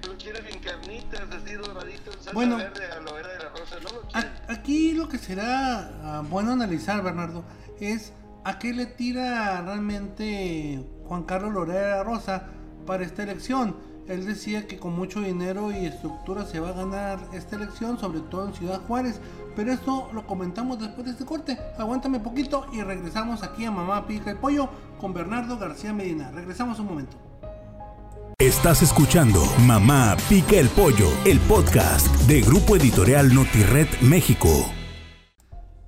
lo 0.06 0.16
quieren 0.18 0.46
en 0.46 0.60
carnitas, 0.60 1.22
así 1.30 1.54
doraditos, 1.54 2.14
salsa 2.16 2.32
Bueno. 2.32 2.56
verde, 2.56 2.86
aloe 2.92 3.12
vera 3.14 3.28
de 3.28 3.38
la 3.38 3.48
rosa, 3.50 3.76
no 3.82 3.90
lo 3.90 4.02
quieren. 4.08 4.32
A- 4.48 4.52
Aquí 4.52 4.92
lo 4.92 5.08
que 5.08 5.18
será 5.18 5.90
ah, 6.02 6.22
bueno 6.28 6.52
analizar, 6.52 7.02
Bernardo, 7.02 7.44
es 7.80 8.12
a 8.44 8.58
qué 8.58 8.72
le 8.72 8.86
tira 8.86 9.60
realmente 9.62 10.82
Juan 11.06 11.24
Carlos 11.24 11.52
Lorera 11.52 12.02
Rosa 12.04 12.48
para 12.86 13.04
esta 13.04 13.22
elección. 13.22 13.76
Él 14.08 14.24
decía 14.24 14.66
que 14.66 14.78
con 14.78 14.96
mucho 14.96 15.20
dinero 15.20 15.70
y 15.70 15.84
estructura 15.84 16.46
se 16.46 16.60
va 16.60 16.70
a 16.70 16.72
ganar 16.72 17.20
esta 17.34 17.56
elección, 17.56 17.98
sobre 17.98 18.20
todo 18.20 18.48
en 18.48 18.54
Ciudad 18.54 18.80
Juárez. 18.86 19.20
Pero 19.54 19.70
esto 19.70 20.08
lo 20.14 20.26
comentamos 20.26 20.80
después 20.80 21.04
de 21.04 21.12
este 21.12 21.26
corte. 21.26 21.58
Aguántame 21.76 22.18
poquito 22.18 22.64
y 22.72 22.80
regresamos 22.80 23.42
aquí 23.42 23.66
a 23.66 23.70
Mamá 23.70 24.06
Pica 24.06 24.30
el 24.30 24.38
Pollo 24.38 24.70
con 24.98 25.12
Bernardo 25.12 25.58
García 25.58 25.92
Medina. 25.92 26.30
Regresamos 26.30 26.78
un 26.78 26.86
momento. 26.86 27.18
Estás 28.38 28.82
escuchando 28.82 29.42
Mamá 29.66 30.16
Pica 30.28 30.56
el 30.56 30.68
Pollo, 30.70 31.08
el 31.26 31.38
podcast 31.40 32.06
de 32.22 32.40
Grupo 32.40 32.76
Editorial 32.76 33.34
Notired 33.34 33.88
México. 34.00 34.48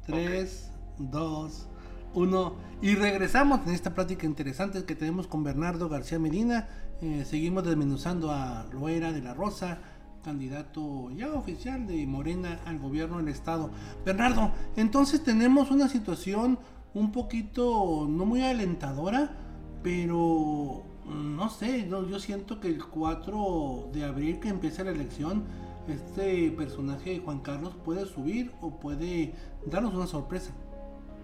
3, 0.06 0.70
2, 0.98 1.68
1. 2.12 2.69
Y 2.82 2.94
regresamos 2.94 3.60
en 3.66 3.74
esta 3.74 3.92
plática 3.92 4.24
interesante 4.24 4.84
que 4.86 4.94
tenemos 4.94 5.26
con 5.26 5.44
Bernardo 5.44 5.90
García 5.90 6.18
Medina. 6.18 6.66
Eh, 7.02 7.26
seguimos 7.26 7.62
desmenuzando 7.64 8.32
a 8.32 8.64
Loera 8.72 9.12
de 9.12 9.20
la 9.20 9.34
Rosa, 9.34 9.80
candidato 10.24 11.10
ya 11.10 11.30
oficial 11.34 11.86
de 11.86 12.06
Morena 12.06 12.58
al 12.64 12.78
gobierno 12.78 13.18
del 13.18 13.28
estado. 13.28 13.70
Bernardo, 14.06 14.52
entonces 14.76 15.22
tenemos 15.22 15.70
una 15.70 15.88
situación 15.88 16.58
un 16.94 17.12
poquito 17.12 18.06
no 18.08 18.24
muy 18.24 18.40
alentadora, 18.40 19.36
pero 19.82 20.82
mm, 21.04 21.36
no 21.36 21.50
sé, 21.50 21.84
no, 21.84 22.08
yo 22.08 22.18
siento 22.18 22.60
que 22.60 22.68
el 22.68 22.82
4 22.82 23.90
de 23.92 24.04
abril 24.04 24.40
que 24.40 24.48
empieza 24.48 24.84
la 24.84 24.92
elección, 24.92 25.44
este 25.86 26.50
personaje 26.52 27.10
de 27.10 27.18
Juan 27.18 27.40
Carlos 27.40 27.74
puede 27.84 28.06
subir 28.06 28.52
o 28.62 28.80
puede 28.80 29.34
darnos 29.66 29.92
una 29.92 30.06
sorpresa. 30.06 30.52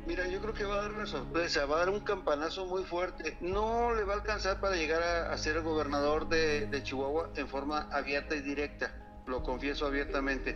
Mira, 0.07 0.29
yo 0.29 0.41
creo 0.41 0.55
que 0.55 0.65
va 0.65 0.77
a 0.77 0.83
dar 0.83 0.93
una 0.93 1.07
sorpresa, 1.07 1.67
va 1.67 1.77
a 1.77 1.79
dar 1.81 1.91
un 1.91 1.99
campanazo 2.01 2.65
muy 2.67 2.85
fuerte. 2.85 3.37
No 3.41 3.93
le 3.93 4.05
va 4.05 4.13
a 4.15 4.17
alcanzar 4.17 4.61
para 4.61 4.77
llegar 4.77 5.03
a, 5.03 5.33
a 5.33 5.37
ser 5.37 5.61
gobernador 5.63 6.29
de, 6.29 6.67
de 6.67 6.83
Chihuahua 6.83 7.31
en 7.35 7.49
forma 7.49 7.89
abierta 7.91 8.37
y 8.37 8.41
directa, 8.41 8.95
lo 9.27 9.43
confieso 9.43 9.85
abiertamente. 9.85 10.55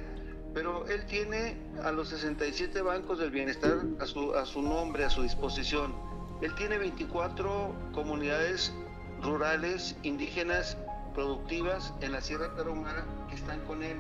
Pero 0.55 0.87
él 0.87 1.05
tiene 1.07 1.57
a 1.83 1.91
los 1.91 2.11
67 2.11 2.81
bancos 2.83 3.19
del 3.19 3.33
bienestar 3.33 3.79
a 3.99 4.07
su, 4.07 4.35
a 4.35 4.47
su 4.47 4.63
nombre, 4.63 5.05
a 5.05 5.11
su 5.11 5.23
disposición. 5.23 5.95
Él 6.43 6.55
tiene 6.55 6.79
24 6.79 7.75
comunidades 7.93 8.73
rurales, 9.21 9.97
indígenas, 10.05 10.77
productivas 11.15 11.93
en 12.01 12.13
la 12.13 12.21
Sierra 12.21 12.55
Tarahumara 12.55 13.05
que 13.29 13.35
están 13.35 13.61
con 13.67 13.83
él. 13.83 13.97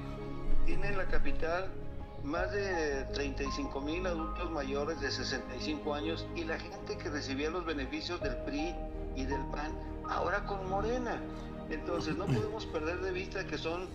Tiene 0.65 0.89
en 0.89 0.97
la 0.97 1.07
capital 1.07 1.71
más 2.25 2.51
de 2.53 3.05
35 3.15 3.81
mil 3.81 4.07
adultos 4.07 4.51
mayores 4.51 5.01
de 5.01 5.11
65 5.11 5.95
años 5.95 6.27
y 6.37 6.45
la 6.45 6.59
gente 6.59 6.97
que 6.99 7.09
recibía 7.09 7.51
los 7.51 7.65
beneficios 7.65 8.21
del 8.21 8.37
PRI 8.39 8.75
y 9.17 9.25
del 9.25 9.41
PAN, 9.53 9.73
ahora 10.09 10.45
con 10.45 10.69
Morena. 10.69 11.21
Entonces 11.71 12.17
no 12.17 12.27
podemos 12.27 12.67
perder 12.67 13.01
de 13.01 13.13
vista 13.13 13.47
que 13.47 13.57
son 13.57 13.87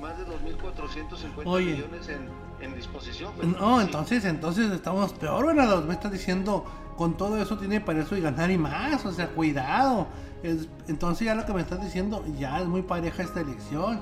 más 0.00 0.16
de 0.18 0.24
2.450 0.26 1.42
Oye. 1.46 1.72
millones 1.74 2.08
en, 2.08 2.28
en 2.64 2.74
disposición. 2.76 3.32
No, 3.58 3.78
Sí. 3.80 3.84
entonces, 3.86 4.24
entonces 4.24 4.70
estamos 4.70 5.12
peor, 5.14 5.46
Bernardo. 5.46 5.82
Me 5.82 5.94
estás 5.94 6.12
diciendo, 6.12 6.64
con 6.96 7.16
todo 7.16 7.36
eso 7.42 7.58
tiene 7.58 7.80
para 7.80 8.00
eso 8.02 8.16
y 8.16 8.20
ganar 8.20 8.50
y 8.50 8.58
más. 8.58 9.04
O 9.04 9.12
sea, 9.12 9.28
cuidado. 9.28 10.06
Es- 10.42 10.68
entonces 10.88 11.26
ya 11.26 11.34
lo 11.34 11.44
que 11.44 11.52
me 11.52 11.60
estás 11.62 11.82
diciendo, 11.82 12.24
ya 12.38 12.60
es 12.60 12.66
muy 12.66 12.82
pareja 12.82 13.22
esta 13.24 13.40
elección. 13.40 14.00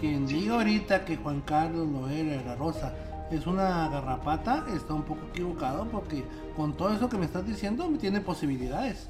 Quien 0.00 0.26
diga 0.26 0.54
ahorita 0.56 1.04
que 1.04 1.16
Juan 1.16 1.40
Carlos 1.42 1.86
Noel 1.86 2.42
la 2.44 2.56
Rosa 2.56 2.92
es 3.32 3.46
una 3.46 3.88
garrapata, 3.88 4.66
está 4.74 4.94
un 4.94 5.02
poco 5.04 5.26
equivocado 5.30 5.86
porque 5.86 6.24
con 6.56 6.76
todo 6.76 6.94
eso 6.94 7.08
que 7.08 7.16
me 7.18 7.24
estás 7.26 7.46
diciendo, 7.46 7.88
tiene 8.00 8.20
posibilidades. 8.20 9.08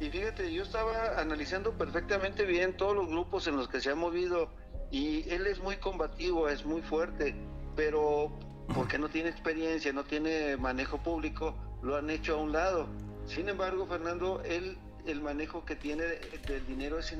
Y 0.00 0.10
fíjate, 0.10 0.52
yo 0.52 0.62
estaba 0.62 1.18
analizando 1.18 1.72
perfectamente 1.72 2.44
bien 2.44 2.76
todos 2.76 2.94
los 2.94 3.08
grupos 3.08 3.46
en 3.48 3.56
los 3.56 3.68
que 3.68 3.80
se 3.80 3.90
ha 3.90 3.94
movido 3.96 4.50
y 4.90 5.28
él 5.28 5.46
es 5.46 5.60
muy 5.60 5.76
combativo, 5.76 6.48
es 6.48 6.64
muy 6.64 6.82
fuerte, 6.82 7.34
pero 7.74 8.30
porque 8.74 8.98
no 8.98 9.08
tiene 9.08 9.28
experiencia, 9.30 9.92
no 9.92 10.04
tiene 10.04 10.56
manejo 10.56 10.98
público, 10.98 11.54
lo 11.82 11.96
han 11.96 12.10
hecho 12.10 12.34
a 12.34 12.42
un 12.42 12.52
lado. 12.52 12.86
Sin 13.26 13.48
embargo, 13.48 13.86
Fernando, 13.86 14.40
él 14.44 14.78
el 15.06 15.20
manejo 15.20 15.64
que 15.64 15.74
tiene 15.74 16.02
de- 16.04 16.40
del 16.46 16.66
dinero 16.66 16.98
es. 16.98 17.14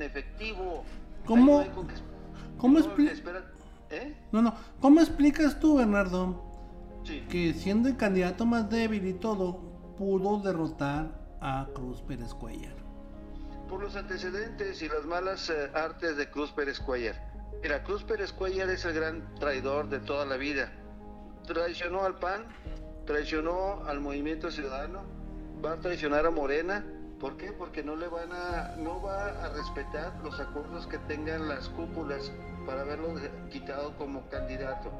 ¿Cómo- 1.26 1.64
no 1.64 1.74
con 1.74 1.88
qué- 1.88 1.94
cómo 2.58 2.78
no, 2.78 2.84
expli- 2.84 3.10
espera- 3.10 3.38
¿Eh? 3.40 3.57
No, 4.32 4.42
no. 4.42 4.54
¿Cómo 4.80 5.00
explicas 5.00 5.58
tú, 5.60 5.76
Bernardo, 5.78 6.44
Sí. 7.04 7.20
que 7.30 7.54
siendo 7.54 7.88
el 7.88 7.96
candidato 7.96 8.44
más 8.44 8.68
débil 8.68 9.06
y 9.06 9.14
todo, 9.14 9.60
pudo 9.96 10.40
derrotar 10.40 11.10
a 11.40 11.66
Cruz 11.74 12.02
Pérez 12.02 12.34
Cuellar? 12.34 12.76
por 13.68 13.82
los 13.82 13.96
antecedentes 13.96 14.80
y 14.80 14.88
las 14.88 15.04
malas 15.04 15.50
eh, 15.50 15.70
artes 15.74 16.16
de 16.16 16.30
Cruz 16.30 16.50
Pérez 16.52 16.80
Cuellar. 16.80 17.16
Mira, 17.62 17.82
Cruz 17.84 18.02
Pérez 18.02 18.32
Cuellar 18.32 18.70
es 18.70 18.82
el 18.86 18.94
gran 18.94 19.34
traidor 19.34 19.90
de 19.90 19.98
toda 20.00 20.24
la 20.24 20.38
vida. 20.38 20.72
Traicionó 21.46 22.02
al 22.04 22.18
PAN, 22.18 22.46
traicionó 23.04 23.84
al 23.84 24.00
Movimiento 24.00 24.50
Ciudadano, 24.50 25.02
va 25.62 25.72
a 25.72 25.76
traicionar 25.80 26.24
a 26.24 26.30
Morena. 26.30 26.82
¿Por 27.20 27.36
qué? 27.36 27.52
Porque 27.52 27.82
no 27.82 27.94
le 27.94 28.08
van 28.08 28.32
a, 28.32 28.74
no 28.78 29.02
va 29.02 29.26
a 29.44 29.48
respetar 29.50 30.18
los 30.24 30.40
acuerdos 30.40 30.86
que 30.86 30.96
tengan 31.00 31.46
las 31.48 31.68
cúpulas 31.68 32.32
para 32.68 32.82
haberlo 32.82 33.14
quitado 33.50 33.96
como 33.96 34.28
candidato. 34.28 34.90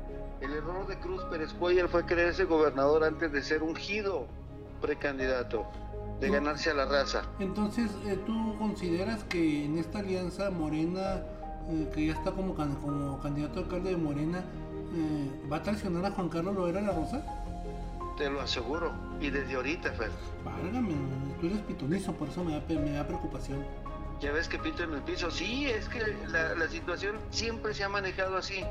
El 0.40 0.54
error 0.54 0.86
de 0.86 0.98
Cruz 1.00 1.22
Pérez 1.24 1.52
Cuellar 1.52 1.88
fue 1.88 2.06
creerse 2.06 2.44
gobernador 2.44 3.04
antes 3.04 3.30
de 3.30 3.42
ser 3.42 3.62
ungido 3.62 4.26
precandidato, 4.80 5.66
de 6.18 6.28
No. 6.28 6.32
ganarse 6.32 6.70
a 6.70 6.74
la 6.74 6.86
raza. 6.86 7.24
Entonces, 7.38 7.90
eh, 8.06 8.18
¿tú 8.24 8.56
consideras 8.58 9.22
que 9.24 9.66
en 9.66 9.76
esta 9.76 9.98
alianza 9.98 10.50
Morena, 10.50 11.16
eh, 11.68 11.90
que 11.94 12.06
ya 12.06 12.14
está 12.14 12.32
como, 12.32 12.54
can- 12.54 12.76
como 12.76 13.20
candidato 13.20 13.60
a 13.60 13.62
alcalde 13.64 13.90
de 13.90 13.96
Morena, 13.98 14.38
eh, 14.94 15.30
va 15.52 15.58
a 15.58 15.62
traicionar 15.62 16.06
a 16.06 16.10
Juan 16.12 16.30
Carlos 16.30 16.54
Loera 16.56 16.80
La 16.80 16.92
Rosa? 16.92 17.22
Te 18.16 18.30
lo 18.30 18.40
aseguro. 18.40 18.92
Y 19.20 19.28
desde 19.28 19.56
ahorita, 19.56 19.92
Fer. 19.92 20.10
Válgame, 20.42 20.94
tú 21.38 21.46
eres 21.48 21.58
pitonizo, 21.60 22.14
por 22.14 22.28
eso 22.28 22.42
me 22.42 22.52
da, 22.58 22.80
me 22.80 22.92
da 22.92 23.06
preocupación. 23.06 23.62
Ya 24.20 24.32
ves 24.32 24.48
que 24.48 24.58
pito 24.58 24.82
en 24.82 24.94
el 24.94 25.02
piso. 25.02 25.30
Sí, 25.30 25.66
es 25.66 25.88
que 25.88 26.00
la, 26.28 26.54
la 26.54 26.68
situación 26.68 27.16
siempre 27.30 27.74
se 27.74 27.84
ha 27.84 27.88
manejado 27.88 28.36
así. 28.36 28.64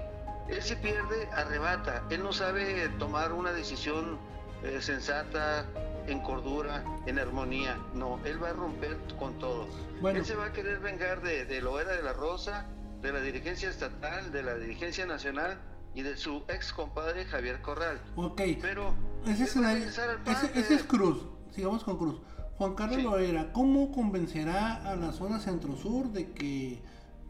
Él 0.49 0.61
se 0.61 0.75
pierde, 0.77 1.27
arrebata. 1.33 2.03
Él 2.09 2.23
no 2.23 2.33
sabe 2.33 2.89
tomar 2.99 3.33
una 3.33 3.51
decisión 3.51 4.17
eh, 4.63 4.81
sensata, 4.81 5.65
en 6.07 6.19
cordura, 6.21 6.83
en 7.05 7.19
armonía. 7.19 7.77
No, 7.93 8.19
él 8.25 8.41
va 8.41 8.49
a 8.49 8.53
romper 8.53 8.97
con 9.19 9.37
todo. 9.39 9.67
Bueno. 10.01 10.19
Él 10.19 10.25
se 10.25 10.35
va 10.35 10.45
a 10.45 10.53
querer 10.53 10.79
vengar 10.79 11.21
de, 11.21 11.45
de 11.45 11.61
Loera 11.61 11.91
de 11.93 12.01
la 12.01 12.13
Rosa, 12.13 12.65
de 13.01 13.11
la 13.11 13.19
dirigencia 13.19 13.69
estatal, 13.69 14.31
de 14.31 14.43
la 14.43 14.55
dirigencia 14.55 15.05
nacional 15.05 15.59
y 15.93 16.01
de 16.01 16.17
su 16.17 16.43
ex 16.47 16.73
compadre 16.73 17.25
Javier 17.25 17.61
Corral. 17.61 18.01
Ok, 18.15 18.41
Pero 18.61 18.95
ese, 19.25 19.59
al 19.59 20.21
PAN, 20.23 20.35
ese, 20.35 20.59
ese 20.59 20.75
es. 20.75 20.83
Cruz, 20.83 21.25
sigamos 21.51 21.83
con 21.83 21.97
Cruz. 21.97 22.21
Juan 22.57 22.73
Carlos 22.73 22.97
Sí. 22.97 23.03
Loera, 23.03 23.53
¿cómo 23.53 23.91
convencerá 23.91 24.75
a 24.89 24.95
la 24.95 25.11
zona 25.11 25.39
centro-sur 25.39 26.11
de 26.11 26.31
que 26.31 26.81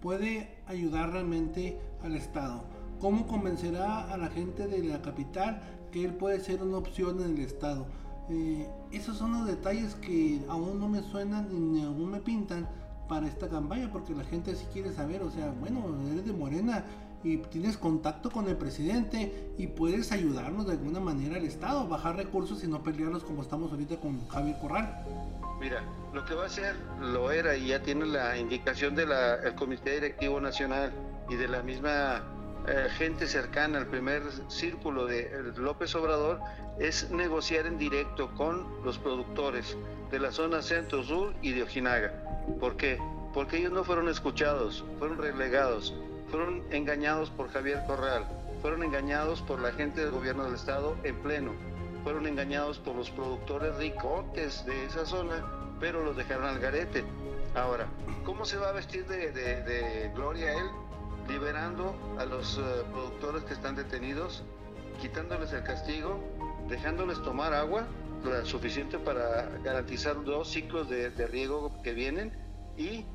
puede 0.01 0.57
ayudar 0.67 1.11
realmente 1.11 1.77
al 2.01 2.15
Estado? 2.15 2.63
¿Cómo 3.01 3.27
convencerá 3.27 4.09
a 4.11 4.17
la 4.17 4.27
gente 4.27 4.67
de 4.67 4.83
la 4.83 5.01
capital 5.01 5.61
que 5.91 6.05
él 6.05 6.13
puede 6.13 6.39
ser 6.39 6.63
una 6.63 6.77
opción 6.77 7.21
en 7.21 7.35
el 7.35 7.41
Estado? 7.41 7.85
Eh, 8.29 8.69
esos 8.91 9.17
son 9.17 9.33
los 9.33 9.45
detalles 9.45 9.95
que 9.95 10.41
aún 10.47 10.79
no 10.79 10.87
me 10.87 11.03
suenan 11.03 11.73
ni 11.73 11.83
aún 11.83 12.09
me 12.09 12.19
pintan 12.19 12.69
para 13.09 13.27
esta 13.27 13.49
campaña, 13.49 13.89
porque 13.91 14.13
la 14.15 14.23
gente 14.23 14.55
sí 14.55 14.65
quiere 14.71 14.93
saber, 14.93 15.23
o 15.23 15.31
sea, 15.31 15.53
bueno, 15.59 15.83
eres 16.09 16.25
de 16.25 16.33
Morena 16.33 16.85
y 17.27 17.37
tienes 17.37 17.77
contacto 17.77 18.31
con 18.31 18.47
el 18.47 18.55
presidente 18.55 19.51
y 19.57 19.67
puedes 19.67 20.11
ayudarnos 20.11 20.65
de 20.65 20.73
alguna 20.73 20.99
manera 20.99 21.35
al 21.35 21.43
Estado, 21.43 21.87
bajar 21.87 22.15
recursos 22.15 22.63
y 22.63 22.67
no 22.67 22.81
pelearlos 22.81 23.23
como 23.23 23.41
estamos 23.41 23.71
ahorita 23.71 23.97
con 23.97 24.27
Javier 24.29 24.57
Corral. 24.59 25.03
Mira, 25.59 25.83
lo 26.13 26.23
que 26.25 26.35
va 26.35 26.43
a 26.43 26.45
hacer 26.45 26.75
lo 27.01 27.31
era 27.31 27.55
y 27.55 27.67
ya 27.67 27.81
tiene 27.81 28.05
la 28.05 28.37
indicación 28.37 28.95
del 28.95 29.09
Comité 29.55 29.95
Directivo 29.95 30.39
Nacional 30.39 30.93
y 31.29 31.35
de 31.35 31.47
la 31.47 31.61
misma 31.63 32.23
eh, 32.67 32.87
gente 32.97 33.27
cercana 33.27 33.79
al 33.79 33.87
primer 33.87 34.21
círculo 34.47 35.05
de 35.05 35.29
López 35.57 35.93
Obrador 35.95 36.39
es 36.79 37.11
negociar 37.11 37.65
en 37.65 37.77
directo 37.77 38.33
con 38.35 38.65
los 38.85 38.99
productores 38.99 39.75
de 40.11 40.19
la 40.19 40.31
zona 40.31 40.61
centro-sur 40.61 41.33
y 41.41 41.51
de 41.51 41.63
Ojinaga. 41.63 42.13
¿Por 42.59 42.77
qué? 42.77 42.97
porque 43.37 43.57
ellos 43.57 43.71
no 43.71 43.83
fueron 43.83 44.09
escuchados, 44.09 44.83
fueron 44.97 45.19
relegados, 45.19 45.93
fueron 46.29 46.63
engañados 46.71 47.29
por 47.29 47.49
Javier 47.49 47.83
Corral, 47.85 48.25
fueron 48.61 48.83
engañados 48.83 49.41
por 49.41 49.59
la 49.59 49.71
gente 49.71 50.01
del 50.01 50.11
gobierno 50.11 50.43
del 50.43 50.55
estado 50.55 50.95
en 51.03 51.15
pleno, 51.17 51.51
fueron 52.03 52.27
engañados 52.27 52.79
por 52.79 52.95
los 52.95 53.09
productores 53.09 53.75
ricotes 53.77 54.65
de 54.65 54.85
esa 54.85 55.05
zona, 55.05 55.45
pero 55.79 56.03
los 56.03 56.17
dejaron 56.17 56.45
al 56.45 56.59
garete. 56.59 57.03
Ahora, 57.55 57.87
¿cómo 58.25 58.45
se 58.45 58.57
va 58.57 58.69
a 58.69 58.71
vestir 58.71 59.05
de, 59.07 60.11
gloria 60.15 60.53
él? 60.53 60.67
Liberando 61.27 61.95
a 62.17 62.25
los 62.25 62.57
eh, 62.57 62.61
productores 62.91 63.43
que 63.43 63.53
están 63.53 63.75
detenidos, 63.75 64.43
quitándoles 65.01 65.51
el 65.53 65.63
castigo, 65.63 66.19
dejándoles 66.69 67.21
tomar 67.21 67.53
agua, 67.53 67.85
suficiente 68.43 68.97
para 68.97 69.49
garantizar 69.63 70.23
dos 70.23 70.49
ciclos 70.49 70.89
de 70.89 71.27
riego 71.27 71.71
que 71.83 71.93
vienen 71.93 72.33
y 72.75 73.05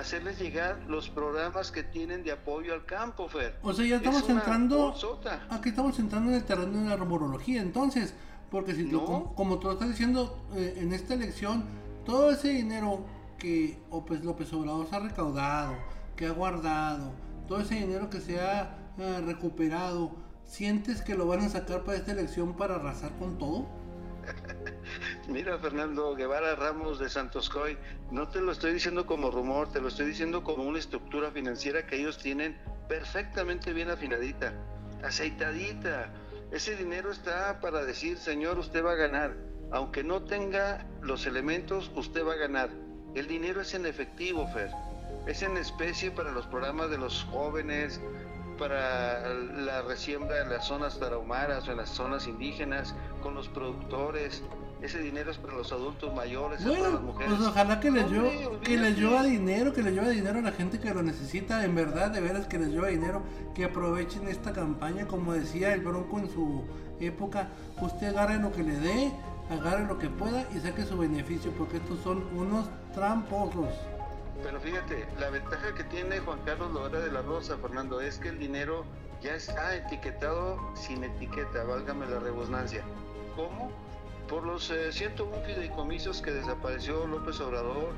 hacerles 0.00 0.38
llegar 0.38 0.78
los 0.88 1.08
programas 1.08 1.70
que 1.70 1.82
tienen 1.82 2.24
de 2.24 2.32
apoyo 2.32 2.74
al 2.74 2.84
campo, 2.84 3.28
Fer. 3.28 3.58
O 3.62 3.72
sea, 3.72 3.84
ya 3.86 3.96
Es 3.96 4.02
estamos 4.02 4.28
entrando. 4.28 4.78
bolsota. 4.78 5.46
Aquí 5.50 5.68
estamos 5.70 5.98
entrando 5.98 6.30
en 6.30 6.36
el 6.36 6.44
terreno 6.44 6.82
de 6.82 6.88
la 6.88 6.96
rumorología, 6.96 7.60
entonces. 7.62 8.14
Porque 8.50 8.74
si 8.74 8.84
tú, 8.84 8.98
No. 8.98 9.04
como, 9.04 9.34
como 9.34 9.58
tú 9.58 9.66
lo 9.66 9.72
estás 9.72 9.88
diciendo 9.88 10.38
eh, 10.54 10.74
en 10.78 10.92
esta 10.92 11.14
elección, 11.14 11.64
todo 12.04 12.30
ese 12.30 12.48
dinero 12.50 13.04
que 13.38 13.78
López, 13.90 14.22
López 14.24 14.52
Obrador 14.52 14.86
se 14.88 14.94
ha 14.96 15.00
recaudado, 15.00 15.74
que 16.14 16.26
ha 16.26 16.30
guardado, 16.30 17.12
todo 17.48 17.60
ese 17.60 17.74
dinero 17.74 18.10
que 18.10 18.20
se 18.20 18.40
ha 18.40 18.76
eh, 18.98 19.20
recuperado, 19.26 20.12
¿sientes 20.44 21.02
que 21.02 21.14
lo 21.16 21.26
van 21.26 21.40
a 21.40 21.48
sacar 21.48 21.82
para 21.82 21.98
esta 21.98 22.12
elección 22.12 22.54
para 22.54 22.76
arrasar 22.76 23.10
con 23.18 23.38
todo? 23.38 23.66
Mira, 25.28 25.58
Fernando 25.58 26.14
Guevara 26.14 26.54
Ramos 26.54 26.98
de 26.98 27.08
Santos 27.08 27.48
Coy, 27.48 27.76
no 28.10 28.28
te 28.28 28.40
lo 28.40 28.52
estoy 28.52 28.72
diciendo 28.72 29.06
como 29.06 29.30
rumor, 29.30 29.70
te 29.72 29.80
lo 29.80 29.88
estoy 29.88 30.06
diciendo 30.06 30.42
como 30.42 30.64
una 30.64 30.78
estructura 30.78 31.30
financiera 31.30 31.86
que 31.86 31.96
ellos 31.96 32.18
tienen 32.18 32.56
perfectamente 32.88 33.72
bien 33.72 33.90
afinadita, 33.90 34.52
aceitadita. 35.02 36.12
Ese 36.50 36.76
dinero 36.76 37.10
está 37.10 37.60
para 37.60 37.84
decir, 37.84 38.18
señor, 38.18 38.58
usted 38.58 38.84
va 38.84 38.92
a 38.92 38.96
ganar. 38.96 39.34
Aunque 39.72 40.04
no 40.04 40.22
tenga 40.22 40.86
los 41.02 41.26
elementos, 41.26 41.90
usted 41.94 42.24
va 42.24 42.34
a 42.34 42.36
ganar. 42.36 42.70
El 43.14 43.26
dinero 43.26 43.60
es 43.60 43.74
en 43.74 43.86
efectivo, 43.86 44.46
Fer. 44.48 44.70
Es 45.26 45.42
en 45.42 45.56
especie 45.56 46.10
para 46.10 46.32
los 46.32 46.46
programas 46.46 46.90
de 46.90 46.98
los 46.98 47.24
jóvenes, 47.30 48.00
para 48.58 49.28
la 49.28 49.82
resiembra 49.82 50.42
en 50.42 50.50
las 50.50 50.66
zonas 50.66 50.98
tarahumaras 51.00 51.66
o 51.66 51.72
en 51.72 51.78
las 51.78 51.90
zonas 51.90 52.26
indígenas, 52.26 52.94
con 53.22 53.34
los 53.34 53.48
productores. 53.48 54.42
Ese 54.82 54.98
dinero 54.98 55.30
es 55.30 55.38
para 55.38 55.54
los 55.54 55.72
adultos 55.72 56.14
mayores, 56.14 56.60
es 56.60 56.66
para 56.66 56.78
las 56.78 56.92
Bueno, 56.92 57.06
mujeres. 57.06 57.34
pues 57.36 57.48
ojalá 57.48 57.80
que 57.80 57.90
les, 57.90 58.10
lleve, 58.10 58.50
que 58.62 58.76
les 58.76 58.98
lleve 58.98 59.28
dinero, 59.28 59.72
que 59.72 59.82
les 59.82 59.94
lleve 59.94 60.10
dinero 60.10 60.40
a 60.40 60.42
la 60.42 60.52
gente 60.52 60.78
que 60.78 60.92
lo 60.92 61.02
necesita, 61.02 61.64
en 61.64 61.74
verdad, 61.74 62.10
de 62.10 62.20
veras 62.20 62.46
que 62.46 62.58
les 62.58 62.68
lleve 62.68 62.90
dinero, 62.90 63.22
que 63.54 63.64
aprovechen 63.64 64.28
esta 64.28 64.52
campaña, 64.52 65.06
como 65.06 65.32
decía 65.32 65.72
el 65.72 65.80
Bronco 65.80 66.18
en 66.18 66.28
su 66.30 66.64
época, 67.00 67.48
usted 67.80 68.08
agarre 68.08 68.38
lo 68.38 68.52
que 68.52 68.62
le 68.62 68.78
dé, 68.78 69.12
agarre 69.50 69.86
lo 69.86 69.98
que 69.98 70.08
pueda 70.10 70.46
y 70.54 70.60
saque 70.60 70.84
su 70.84 70.98
beneficio, 70.98 71.50
porque 71.52 71.78
estos 71.78 72.00
son 72.00 72.24
unos 72.36 72.66
tramposos. 72.94 73.68
Pero 74.42 74.60
fíjate, 74.60 75.06
la 75.18 75.30
ventaja 75.30 75.74
que 75.74 75.84
tiene 75.84 76.18
Juan 76.18 76.40
Carlos 76.44 76.72
Loera 76.72 77.00
de 77.00 77.10
la 77.10 77.22
Rosa, 77.22 77.56
Fernando, 77.56 78.02
es 78.02 78.18
que 78.18 78.28
el 78.28 78.38
dinero 78.38 78.84
ya 79.22 79.34
está 79.34 79.74
etiquetado 79.74 80.58
sin 80.74 81.02
etiqueta, 81.04 81.64
válgame 81.64 82.04
la 82.06 82.18
redundancia. 82.18 82.82
¿Cómo? 83.36 83.70
Por 84.34 84.46
los 84.46 84.68
eh, 84.70 84.90
101 84.90 85.42
fideicomisos 85.46 86.20
que 86.20 86.32
desapareció 86.32 87.06
López 87.06 87.38
Obrador, 87.38 87.92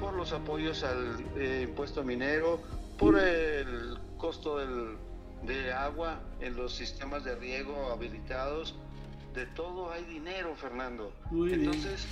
por 0.00 0.14
los 0.14 0.32
apoyos 0.32 0.82
al 0.82 1.24
eh, 1.36 1.64
impuesto 1.68 2.02
minero, 2.02 2.60
por 2.98 3.16
el 3.16 3.96
costo 4.18 4.58
del, 4.58 4.96
de 5.44 5.72
agua 5.72 6.20
en 6.40 6.56
los 6.56 6.74
sistemas 6.74 7.22
de 7.22 7.36
riego 7.36 7.92
habilitados, 7.92 8.74
de 9.32 9.46
todo 9.46 9.92
hay 9.92 10.02
dinero, 10.06 10.56
Fernando. 10.56 11.12
Muy. 11.30 11.52
Entonces, 11.52 12.04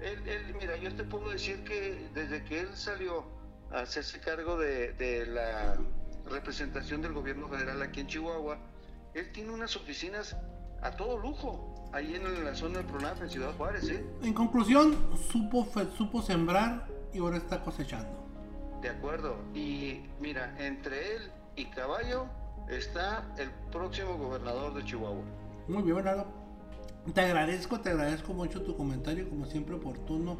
él, 0.00 0.18
él, 0.26 0.56
mira, 0.58 0.76
yo 0.78 0.92
te 0.92 1.04
puedo 1.04 1.30
decir 1.30 1.62
que 1.62 2.08
desde 2.14 2.42
que 2.42 2.58
él 2.58 2.70
salió 2.74 3.24
a 3.70 3.82
hacerse 3.82 4.18
cargo 4.18 4.58
de, 4.58 4.94
de 4.94 5.26
la 5.26 5.76
representación 6.28 7.02
del 7.02 7.12
gobierno 7.12 7.48
federal 7.48 7.82
aquí 7.82 8.00
en 8.00 8.08
Chihuahua, 8.08 8.58
él 9.14 9.30
tiene 9.30 9.52
unas 9.52 9.76
oficinas 9.76 10.36
a 10.80 10.90
todo 10.90 11.16
lujo, 11.18 11.71
ahí 11.92 12.14
en 12.14 12.44
la 12.44 12.54
zona 12.54 12.78
del 12.78 12.86
PRONAF, 12.86 13.22
en 13.22 13.30
Ciudad 13.30 13.54
Juárez, 13.56 13.88
¿eh? 13.88 14.04
En 14.22 14.32
conclusión, 14.32 14.96
supo, 15.30 15.66
supo 15.96 16.22
sembrar 16.22 16.86
y 17.12 17.18
ahora 17.18 17.36
está 17.36 17.62
cosechando. 17.62 18.10
De 18.80 18.88
acuerdo. 18.88 19.36
Y 19.54 20.00
mira, 20.20 20.54
entre 20.58 21.16
él 21.16 21.30
y 21.56 21.66
Caballo 21.66 22.26
está 22.68 23.32
el 23.38 23.50
próximo 23.70 24.16
gobernador 24.16 24.74
de 24.74 24.84
Chihuahua. 24.84 25.22
Muy 25.68 25.82
bien, 25.82 25.96
Bernardo. 25.96 26.26
Te 27.14 27.20
agradezco, 27.20 27.80
te 27.80 27.90
agradezco 27.90 28.32
mucho 28.32 28.62
tu 28.62 28.76
comentario, 28.76 29.28
como 29.28 29.46
siempre 29.46 29.74
oportuno 29.74 30.38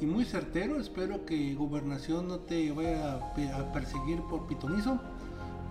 y 0.00 0.06
muy 0.06 0.24
certero. 0.24 0.80
Espero 0.80 1.24
que 1.24 1.54
Gobernación 1.54 2.28
no 2.28 2.40
te 2.40 2.70
vaya 2.72 3.14
a 3.14 3.72
perseguir 3.72 4.20
por 4.30 4.46
pitonizo. 4.46 5.00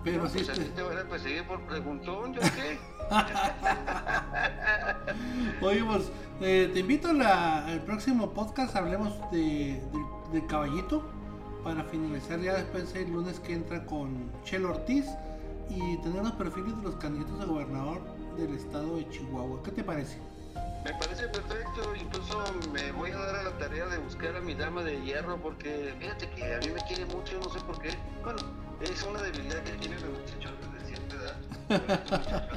Pero 0.04 0.24
No, 0.24 0.28
sí, 0.28 0.38
pues 0.38 0.50
a 0.50 0.52
ti 0.52 0.60
este- 0.60 0.72
te 0.74 0.82
van 0.82 0.98
a 0.98 1.04
perseguir 1.08 1.46
por 1.46 1.60
preguntón, 1.62 2.34
¿yo 2.34 2.40
qué? 2.42 2.78
oye, 5.62 5.84
pues, 5.84 6.10
eh, 6.40 6.70
te 6.72 6.80
invito 6.80 7.08
al 7.08 7.82
próximo 7.84 8.30
podcast, 8.32 8.74
hablemos 8.76 9.12
de, 9.30 9.80
de- 10.32 10.46
caballito, 10.46 11.04
para 11.62 11.82
finalizar 11.84 12.38
ya 12.40 12.54
después 12.54 12.94
el 12.94 13.10
lunes 13.10 13.40
que 13.40 13.54
entra 13.54 13.84
con 13.86 14.30
Chelo 14.44 14.70
Ortiz 14.70 15.06
y 15.70 15.96
tener 16.02 16.22
los 16.22 16.32
perfiles 16.32 16.76
de 16.76 16.82
los 16.82 16.96
candidatos 16.96 17.40
a 17.40 17.44
gobernador 17.46 18.02
del 18.36 18.54
estado 18.54 18.96
de 18.96 19.08
Chihuahua. 19.08 19.62
¿Qué 19.62 19.70
te 19.70 19.82
parece? 19.82 20.18
Me 20.84 20.92
parece 20.92 21.26
perfecto, 21.28 21.94
incluso 21.98 22.44
me 22.74 22.92
voy 22.92 23.10
a 23.12 23.16
dar 23.16 23.36
a 23.36 23.42
la 23.44 23.58
tarea 23.58 23.86
de 23.86 23.96
buscar 23.98 24.36
a 24.36 24.40
mi 24.40 24.54
dama 24.54 24.82
de 24.82 25.00
hierro 25.00 25.38
porque 25.40 25.94
fíjate 25.98 26.28
que 26.30 26.54
a 26.54 26.58
mí 26.58 26.68
me 26.68 26.80
quiere 26.86 27.06
mucho, 27.06 27.38
no 27.42 27.48
sé 27.48 27.58
por 27.60 27.80
qué. 27.80 27.90
Bueno, 28.22 28.38
es 28.92 29.02
una 29.02 29.22
debilidad 29.22 29.62
que 29.62 29.72
tiene 29.72 29.96
el 29.96 30.10
muchacho 30.10 30.50
desde 30.72 30.96
cierta 30.96 31.16
edad. 31.16 32.48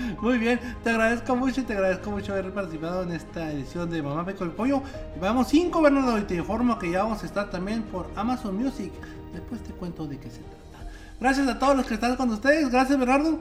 Muy 0.20 0.38
bien, 0.38 0.60
te 0.84 0.90
agradezco 0.90 1.34
mucho 1.36 1.62
y 1.62 1.64
te 1.64 1.72
agradezco 1.72 2.10
mucho 2.10 2.32
haber 2.32 2.52
participado 2.52 3.02
en 3.02 3.12
esta 3.12 3.50
edición 3.50 3.88
de 3.90 4.02
Mamá 4.02 4.26
Peco 4.26 4.44
el 4.44 4.50
Pollo. 4.50 4.82
Vamos 5.20 5.48
5 5.48 5.80
Bernardo 5.80 6.18
y 6.18 6.22
te 6.22 6.34
informo 6.34 6.78
que 6.78 6.90
ya 6.90 7.02
vamos 7.02 7.22
a 7.22 7.26
estar 7.26 7.50
también 7.50 7.82
por 7.84 8.10
Amazon 8.14 8.56
Music. 8.56 8.92
Después 9.32 9.62
te 9.62 9.72
cuento 9.72 10.06
de 10.06 10.18
qué 10.18 10.30
se 10.30 10.40
trata. 10.40 10.90
Gracias 11.18 11.48
a 11.48 11.58
todos 11.58 11.76
los 11.76 11.86
que 11.86 11.94
están 11.94 12.16
con 12.16 12.30
ustedes. 12.30 12.68
Gracias 12.70 12.98
Bernardo. 12.98 13.40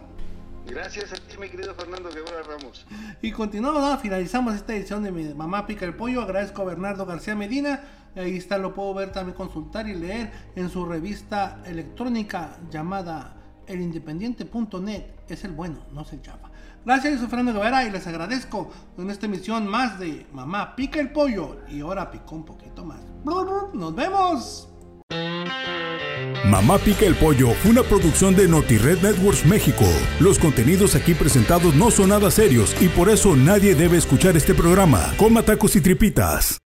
Gracias 0.66 1.12
a 1.12 1.16
ti, 1.16 1.38
mi 1.38 1.50
querido 1.50 1.76
Fernando 1.76 2.10
Guevara 2.10 2.42
Ramos. 2.42 2.86
Y 3.22 3.32
continuamos, 3.32 3.82
¿no? 3.82 3.98
finalizamos 4.00 4.56
esta 4.56 4.74
edición 4.76 5.04
de 5.04 5.12
mi 5.12 5.26
Mamá 5.34 5.68
Pica 5.68 5.86
el 5.86 5.94
Pollo. 5.94 6.22
Agradezco 6.22 6.62
a 6.62 6.66
Bernardo 6.66 7.06
García 7.06 7.36
Medina. 7.36 7.82
Ahí 8.16 8.38
está, 8.38 8.58
lo 8.58 8.74
puedo 8.74 8.94
ver 8.94 9.12
también, 9.12 9.36
consultar 9.36 9.88
y 9.88 9.94
leer 9.94 10.32
en 10.56 10.70
su 10.70 10.86
revista 10.86 11.62
electrónica 11.66 12.58
llamada 12.72 13.36
elindependiente.net. 13.68 15.04
Es 15.28 15.44
el 15.44 15.52
bueno, 15.52 15.80
no 15.92 16.06
se 16.06 16.20
llama. 16.22 16.52
Gracias, 16.86 17.20
soy 17.20 17.28
Fernando 17.28 17.54
Guevara 17.54 17.84
y 17.84 17.92
les 17.92 18.06
agradezco 18.06 18.72
en 18.98 19.10
esta 19.10 19.26
emisión 19.26 19.68
más 19.68 20.00
de 20.00 20.28
Mamá 20.32 20.76
Pica 20.76 21.00
el 21.00 21.12
Pollo. 21.12 21.62
Y 21.68 21.82
ahora 21.82 22.12
picó 22.12 22.36
un 22.36 22.46
poquito 22.46 22.86
más. 22.86 23.02
¡Nos 23.26 23.96
vemos! 23.96 24.70
Mamá 26.46 26.78
Pica 26.78 27.06
el 27.06 27.16
Pollo 27.16 27.50
una 27.68 27.82
producción 27.82 28.36
de 28.36 28.48
NotiRed 28.48 29.02
Networks 29.02 29.46
México. 29.46 29.86
Los 30.20 30.38
contenidos 30.38 30.96
aquí 30.96 31.16
presentados 31.16 31.74
no 31.76 31.90
son 31.90 32.10
nada 32.10 32.30
serios 32.30 32.80
y 32.80 32.88
por 32.88 33.10
eso 33.10 33.36
nadie 33.36 33.74
debe 33.74 33.98
escuchar 33.98 34.38
este 34.38 34.54
programa. 34.54 35.12
Coma 35.18 35.42
tacos 35.42 35.76
y 35.76 35.82
tripitas. 35.82 36.60